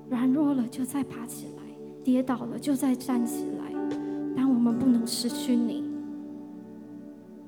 [0.08, 1.62] 软弱了就再爬起来，
[2.02, 3.72] 跌倒了就再站起来，
[4.36, 5.84] 但我们不能失去你，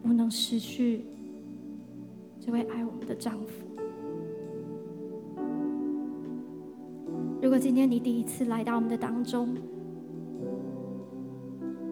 [0.04, 1.04] 不能失去
[2.38, 3.69] 这位爱我们的丈夫。
[7.42, 9.56] 如果今天你第一次来到我们的当中，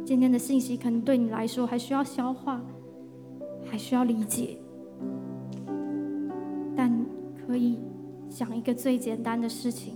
[0.04, 2.60] 今天的信息可能对你来说还需要消化，
[3.64, 4.58] 还需要理解，
[6.76, 6.92] 但
[7.46, 7.78] 可以
[8.28, 9.94] 想一个最简单的事情，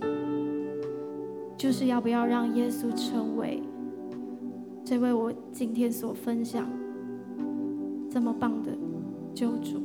[1.55, 3.61] 就是要不要让耶稣成为
[4.83, 6.67] 这位我今天所分享
[8.09, 8.71] 这么棒的
[9.35, 9.79] 救主，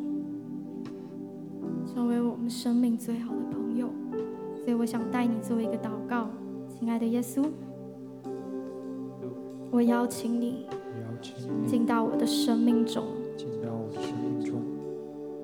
[1.86, 3.57] 成为我们生命最好的朋友。
[4.68, 6.28] 所以我想带你做一个祷告，
[6.68, 7.42] 亲爱的耶稣，
[9.70, 10.66] 我邀请你
[11.66, 13.02] 进到我的生命中，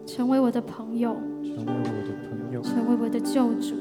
[0.05, 1.17] 成为我的朋友，
[2.63, 3.77] 成为我的救主，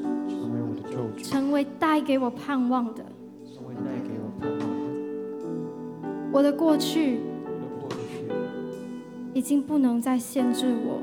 [1.22, 3.04] 成为带给我盼望的，
[6.32, 7.20] 我的过去
[9.34, 11.02] 已经不能再限制我，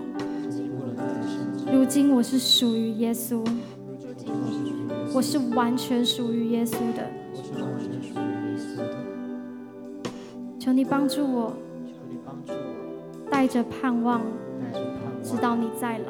[1.72, 3.46] 如今我是属于耶稣。
[5.14, 7.05] 我是完全属于耶稣的，
[10.57, 11.53] 求你帮助我，
[13.30, 14.22] 带着盼望，
[15.22, 16.05] 直到你再来。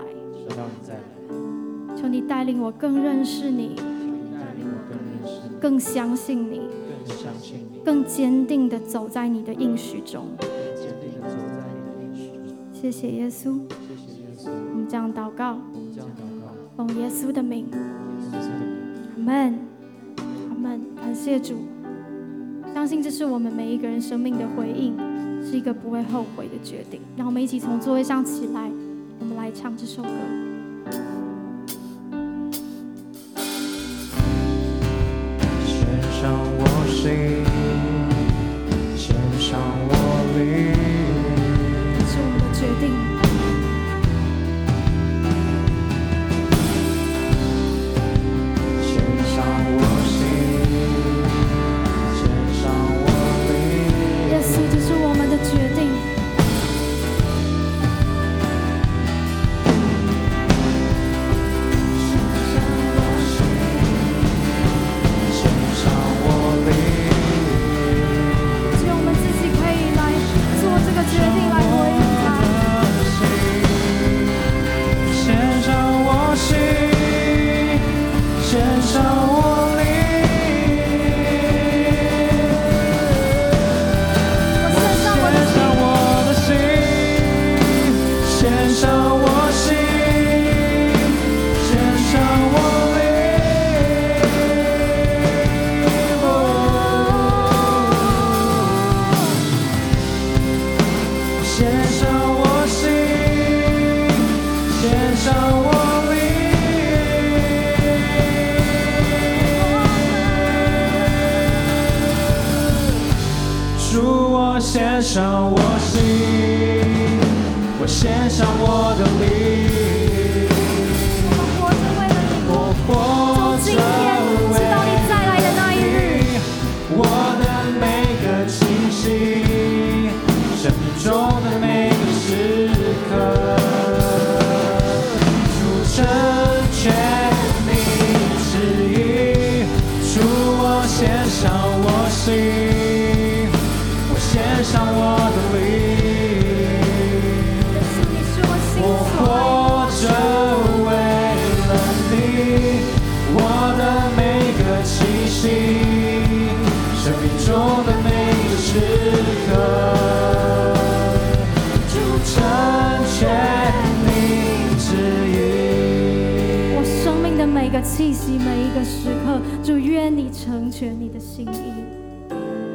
[1.95, 3.75] 求你带领我更认识你，
[5.59, 6.61] 更相信你，
[7.83, 10.27] 更坚定的走在你的应许中。
[12.71, 13.59] 谢谢耶稣，
[14.45, 15.57] 我们这样祷告，
[16.75, 17.67] 奉耶稣的名。
[17.71, 18.70] 阿
[19.21, 19.53] 门，
[20.17, 21.55] 阿门，感谢主，
[22.73, 24.97] 相信这是我们每一个人生命的回应，
[25.45, 26.99] 是一个不会后悔的决定。
[27.15, 28.69] 让我们一起从座位上起来，
[29.19, 30.09] 我们来唱这首歌。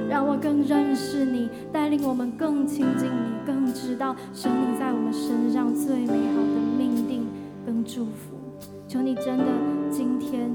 [0.09, 7.27] 让我更认识你，带领我们更亲近你，更知道生命在我们身上最美好的命定
[7.65, 8.37] 跟祝福。
[8.89, 9.45] 求你真的
[9.91, 10.51] 今天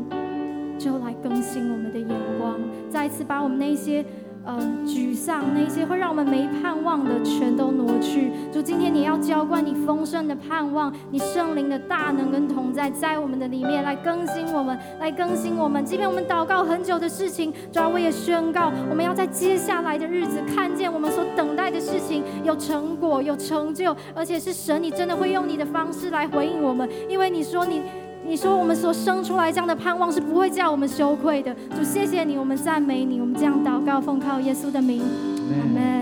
[0.80, 2.08] 就来更新我们的眼
[2.40, 2.60] 光，
[2.90, 4.06] 再一次把我们那些。
[4.44, 8.32] 呃，沮丧那些会让我们没盼望的，全都挪去。
[8.52, 15.86] 主，今天你要浇灌你丰盛的盼望，你圣灵的大能跟同在，在我们的里面来更新我们，来更新我们。
[15.86, 27.84] 即便我们祷告很久的事情，主啊，我也宣告，我们要在接下来的日子看见我们所等待的事情有成果、有成就，而且是神，你真的会用你的方式来回应我们，因为你说你。
[28.26, 36.01] 你说我们所生出来这样的盼望是不会叫我们羞愧的，主谢谢你，我们赞美你，我们这样祷告，奉靠耶稣的名，阿门。